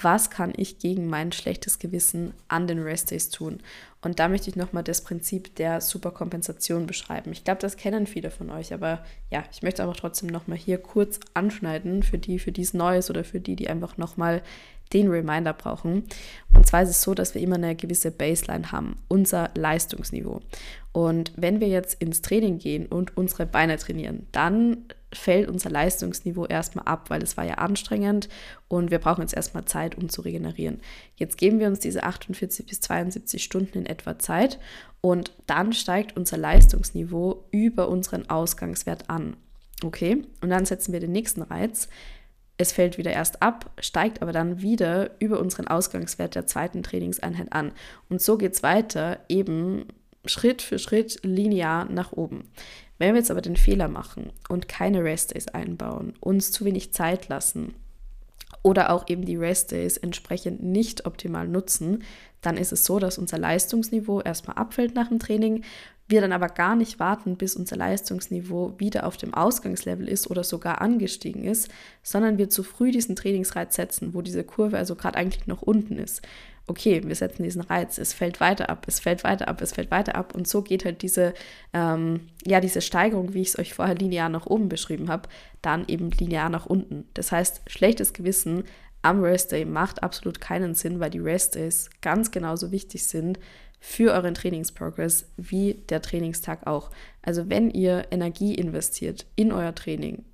was 0.00 0.30
kann 0.30 0.52
ich 0.56 0.78
gegen 0.78 1.08
mein 1.08 1.32
schlechtes 1.32 1.78
Gewissen 1.78 2.32
an 2.46 2.66
den 2.66 2.80
Restdays 2.80 3.30
tun? 3.30 3.58
Und 4.00 4.20
da 4.20 4.28
möchte 4.28 4.48
ich 4.48 4.54
nochmal 4.54 4.84
das 4.84 5.02
Prinzip 5.02 5.56
der 5.56 5.80
Superkompensation 5.80 6.86
beschreiben. 6.86 7.32
Ich 7.32 7.42
glaube, 7.42 7.60
das 7.60 7.76
kennen 7.76 8.06
viele 8.06 8.30
von 8.30 8.50
euch, 8.50 8.72
aber 8.72 9.04
ja, 9.30 9.42
ich 9.50 9.62
möchte 9.62 9.82
aber 9.82 9.94
trotzdem 9.94 10.28
nochmal 10.28 10.56
hier 10.56 10.78
kurz 10.78 11.18
anschneiden 11.34 12.04
für 12.04 12.18
die, 12.18 12.38
für 12.38 12.52
die 12.52 12.62
es 12.62 12.74
neu 12.74 12.98
ist 12.98 13.10
oder 13.10 13.24
für 13.24 13.40
die, 13.40 13.56
die 13.56 13.68
einfach 13.68 13.96
nochmal 13.96 14.42
den 14.92 15.08
Reminder 15.08 15.52
brauchen. 15.52 16.04
Und 16.54 16.66
zwar 16.66 16.82
ist 16.82 16.90
es 16.90 17.02
so, 17.02 17.14
dass 17.14 17.34
wir 17.34 17.42
immer 17.42 17.56
eine 17.56 17.76
gewisse 17.76 18.10
Baseline 18.10 18.72
haben, 18.72 18.96
unser 19.08 19.50
Leistungsniveau. 19.54 20.40
Und 20.92 21.32
wenn 21.36 21.60
wir 21.60 21.68
jetzt 21.68 22.00
ins 22.02 22.22
Training 22.22 22.58
gehen 22.58 22.86
und 22.86 23.16
unsere 23.16 23.46
Beine 23.46 23.76
trainieren, 23.76 24.26
dann 24.32 24.84
fällt 25.12 25.48
unser 25.48 25.70
Leistungsniveau 25.70 26.46
erstmal 26.46 26.86
ab, 26.86 27.08
weil 27.08 27.22
es 27.22 27.36
war 27.36 27.44
ja 27.44 27.54
anstrengend 27.54 28.28
und 28.68 28.90
wir 28.90 28.98
brauchen 28.98 29.22
jetzt 29.22 29.34
erstmal 29.34 29.64
Zeit, 29.64 29.96
um 29.96 30.08
zu 30.08 30.20
regenerieren. 30.20 30.80
Jetzt 31.16 31.38
geben 31.38 31.60
wir 31.60 31.66
uns 31.66 31.78
diese 31.80 32.02
48 32.02 32.66
bis 32.66 32.80
72 32.80 33.42
Stunden 33.42 33.78
in 33.78 33.86
etwa 33.86 34.18
Zeit 34.18 34.58
und 35.00 35.32
dann 35.46 35.72
steigt 35.72 36.16
unser 36.16 36.36
Leistungsniveau 36.36 37.44
über 37.50 37.88
unseren 37.88 38.28
Ausgangswert 38.28 39.08
an. 39.08 39.36
Okay, 39.84 40.24
und 40.40 40.50
dann 40.50 40.66
setzen 40.66 40.92
wir 40.92 41.00
den 41.00 41.12
nächsten 41.12 41.42
Reiz. 41.42 41.88
Es 42.60 42.72
fällt 42.72 42.98
wieder 42.98 43.12
erst 43.12 43.40
ab, 43.40 43.70
steigt 43.80 44.20
aber 44.20 44.32
dann 44.32 44.60
wieder 44.60 45.12
über 45.20 45.38
unseren 45.38 45.68
Ausgangswert 45.68 46.34
der 46.34 46.46
zweiten 46.46 46.82
Trainingseinheit 46.82 47.52
an. 47.52 47.72
Und 48.08 48.20
so 48.20 48.36
geht 48.36 48.52
es 48.52 48.64
weiter, 48.64 49.20
eben 49.28 49.86
Schritt 50.24 50.60
für 50.60 50.80
Schritt 50.80 51.20
linear 51.22 51.84
nach 51.86 52.12
oben. 52.12 52.48
Wenn 52.98 53.14
wir 53.14 53.20
jetzt 53.20 53.30
aber 53.30 53.40
den 53.40 53.56
Fehler 53.56 53.86
machen 53.86 54.32
und 54.48 54.68
keine 54.68 55.04
Rest 55.04 55.34
Days 55.34 55.46
einbauen, 55.46 56.14
uns 56.20 56.50
zu 56.50 56.64
wenig 56.64 56.92
Zeit 56.92 57.28
lassen 57.28 57.74
oder 58.64 58.90
auch 58.90 59.08
eben 59.08 59.24
die 59.24 59.36
Rest 59.36 59.70
Days 59.70 59.96
entsprechend 59.96 60.60
nicht 60.60 61.06
optimal 61.06 61.46
nutzen, 61.46 62.02
dann 62.40 62.56
ist 62.56 62.72
es 62.72 62.84
so, 62.84 62.98
dass 62.98 63.18
unser 63.18 63.38
Leistungsniveau 63.38 64.20
erstmal 64.20 64.56
abfällt 64.56 64.96
nach 64.96 65.08
dem 65.08 65.20
Training, 65.20 65.62
wir 66.08 66.22
dann 66.22 66.32
aber 66.32 66.48
gar 66.48 66.74
nicht 66.74 66.98
warten, 66.98 67.36
bis 67.36 67.54
unser 67.54 67.76
Leistungsniveau 67.76 68.74
wieder 68.78 69.06
auf 69.06 69.18
dem 69.18 69.34
Ausgangslevel 69.34 70.08
ist 70.08 70.30
oder 70.30 70.42
sogar 70.42 70.80
angestiegen 70.80 71.44
ist, 71.44 71.68
sondern 72.02 72.38
wir 72.38 72.48
zu 72.48 72.62
früh 72.62 72.90
diesen 72.90 73.14
Trainingsreiz 73.14 73.76
setzen, 73.76 74.14
wo 74.14 74.22
diese 74.22 74.42
Kurve 74.42 74.78
also 74.78 74.96
gerade 74.96 75.18
eigentlich 75.18 75.46
noch 75.46 75.60
unten 75.60 75.98
ist. 75.98 76.22
Okay, 76.66 77.02
wir 77.04 77.14
setzen 77.14 77.42
diesen 77.42 77.62
Reiz, 77.62 77.96
es 77.96 78.12
fällt 78.12 78.40
weiter 78.40 78.68
ab, 78.68 78.84
es 78.88 79.00
fällt 79.00 79.24
weiter 79.24 79.48
ab, 79.48 79.62
es 79.62 79.72
fällt 79.72 79.90
weiter 79.90 80.14
ab 80.14 80.34
und 80.34 80.46
so 80.46 80.60
geht 80.62 80.84
halt 80.84 81.00
diese, 81.00 81.32
ähm, 81.72 82.28
ja, 82.44 82.60
diese 82.60 82.82
Steigerung, 82.82 83.32
wie 83.32 83.40
ich 83.40 83.48
es 83.48 83.58
euch 83.58 83.72
vorher 83.72 83.94
linear 83.94 84.28
nach 84.28 84.46
oben 84.46 84.68
beschrieben 84.68 85.08
habe, 85.08 85.28
dann 85.62 85.84
eben 85.88 86.10
linear 86.10 86.50
nach 86.50 86.66
unten. 86.66 87.06
Das 87.14 87.32
heißt, 87.32 87.62
schlechtes 87.68 88.12
Gewissen 88.12 88.64
am 89.00 89.22
Rest 89.22 89.52
Day 89.52 89.64
macht 89.64 90.02
absolut 90.02 90.40
keinen 90.40 90.74
Sinn, 90.74 91.00
weil 91.00 91.10
die 91.10 91.20
Rest 91.20 91.54
Days 91.54 91.88
ganz 92.02 92.30
genauso 92.30 92.70
wichtig 92.70 93.06
sind 93.06 93.38
für 93.80 94.12
euren 94.12 94.34
Trainingsprogress 94.34 95.30
wie 95.36 95.74
der 95.88 96.02
Trainingstag 96.02 96.66
auch. 96.66 96.90
Also 97.22 97.48
wenn 97.48 97.70
ihr 97.70 98.06
Energie 98.10 98.54
investiert 98.54 99.26
in 99.36 99.52
euer 99.52 99.74
Training, 99.74 100.24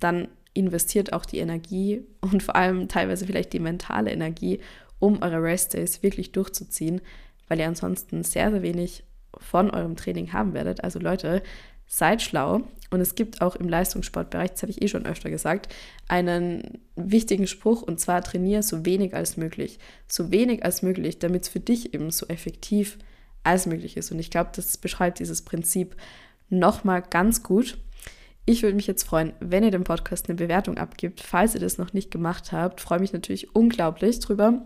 dann 0.00 0.28
investiert 0.54 1.12
auch 1.12 1.24
die 1.24 1.38
Energie 1.38 2.04
und 2.20 2.42
vor 2.42 2.56
allem 2.56 2.88
teilweise 2.88 3.26
vielleicht 3.26 3.52
die 3.52 3.60
mentale 3.60 4.10
Energie, 4.10 4.60
um 4.98 5.22
eure 5.22 5.42
Rest 5.42 5.74
Days 5.74 6.02
wirklich 6.02 6.32
durchzuziehen, 6.32 7.00
weil 7.46 7.60
ihr 7.60 7.68
ansonsten 7.68 8.24
sehr, 8.24 8.50
sehr 8.50 8.62
wenig 8.62 9.04
von 9.36 9.70
eurem 9.70 9.96
Training 9.96 10.32
haben 10.32 10.54
werdet. 10.54 10.82
Also 10.82 10.98
Leute, 10.98 11.42
seid 11.88 12.22
schlau. 12.22 12.62
Und 12.90 13.00
es 13.00 13.14
gibt 13.16 13.42
auch 13.42 13.56
im 13.56 13.68
Leistungssportbereich, 13.68 14.52
das 14.52 14.62
habe 14.62 14.70
ich 14.70 14.80
eh 14.80 14.88
schon 14.88 15.04
öfter 15.04 15.28
gesagt, 15.28 15.68
einen 16.06 16.78
wichtigen 16.96 17.46
Spruch 17.46 17.82
und 17.82 18.00
zwar 18.00 18.22
trainiere 18.22 18.62
so 18.62 18.86
wenig 18.86 19.14
als 19.14 19.36
möglich. 19.36 19.78
So 20.06 20.30
wenig 20.30 20.64
als 20.64 20.82
möglich, 20.82 21.18
damit 21.18 21.42
es 21.42 21.48
für 21.48 21.60
dich 21.60 21.92
eben 21.92 22.10
so 22.10 22.26
effektiv 22.28 22.98
als 23.42 23.66
möglich 23.66 23.96
ist. 23.96 24.10
Und 24.10 24.18
ich 24.18 24.30
glaube, 24.30 24.50
das 24.54 24.78
beschreibt 24.78 25.18
dieses 25.18 25.42
Prinzip 25.42 25.96
nochmal 26.48 27.02
ganz 27.02 27.42
gut. 27.42 27.76
Ich 28.46 28.62
würde 28.62 28.76
mich 28.76 28.86
jetzt 28.86 29.02
freuen, 29.02 29.34
wenn 29.40 29.64
ihr 29.64 29.70
dem 29.70 29.84
Podcast 29.84 30.28
eine 30.28 30.36
Bewertung 30.36 30.78
abgibt. 30.78 31.20
Falls 31.20 31.54
ihr 31.54 31.60
das 31.60 31.76
noch 31.76 31.92
nicht 31.92 32.10
gemacht 32.10 32.52
habt, 32.52 32.80
freue 32.80 33.00
mich 33.00 33.12
natürlich 33.12 33.54
unglaublich 33.54 34.20
drüber. 34.20 34.62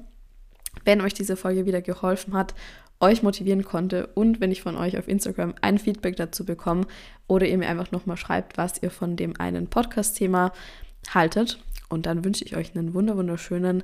Wenn 0.84 1.00
euch 1.00 1.14
diese 1.14 1.36
Folge 1.36 1.66
wieder 1.66 1.82
geholfen 1.82 2.34
hat 2.34 2.54
euch 3.02 3.22
motivieren 3.22 3.64
konnte 3.64 4.06
und 4.14 4.40
wenn 4.40 4.52
ich 4.52 4.62
von 4.62 4.76
euch 4.76 4.96
auf 4.96 5.08
Instagram 5.08 5.54
ein 5.60 5.78
Feedback 5.78 6.16
dazu 6.16 6.46
bekomme 6.46 6.86
oder 7.26 7.46
ihr 7.46 7.58
mir 7.58 7.68
einfach 7.68 7.90
nochmal 7.90 8.16
schreibt, 8.16 8.56
was 8.56 8.82
ihr 8.82 8.90
von 8.90 9.16
dem 9.16 9.38
einen 9.38 9.66
Podcast-Thema 9.66 10.52
haltet. 11.10 11.58
Und 11.88 12.06
dann 12.06 12.24
wünsche 12.24 12.44
ich 12.44 12.56
euch 12.56 12.74
einen 12.74 12.94
wunderschönen 12.94 13.82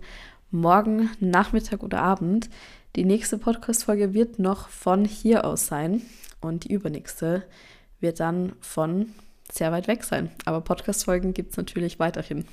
Morgen, 0.50 1.10
Nachmittag 1.20 1.82
oder 1.82 2.00
Abend. 2.00 2.48
Die 2.96 3.04
nächste 3.04 3.36
Podcast-Folge 3.36 4.14
wird 4.14 4.38
noch 4.38 4.68
von 4.68 5.04
hier 5.04 5.44
aus 5.44 5.66
sein 5.66 6.00
und 6.40 6.64
die 6.64 6.72
übernächste 6.72 7.42
wird 8.00 8.20
dann 8.20 8.52
von 8.60 9.12
sehr 9.50 9.72
weit 9.72 9.88
weg 9.88 10.04
sein. 10.04 10.30
Aber 10.44 10.60
Podcast-Folgen 10.60 11.34
gibt 11.34 11.50
es 11.50 11.56
natürlich 11.56 11.98
weiterhin. 11.98 12.46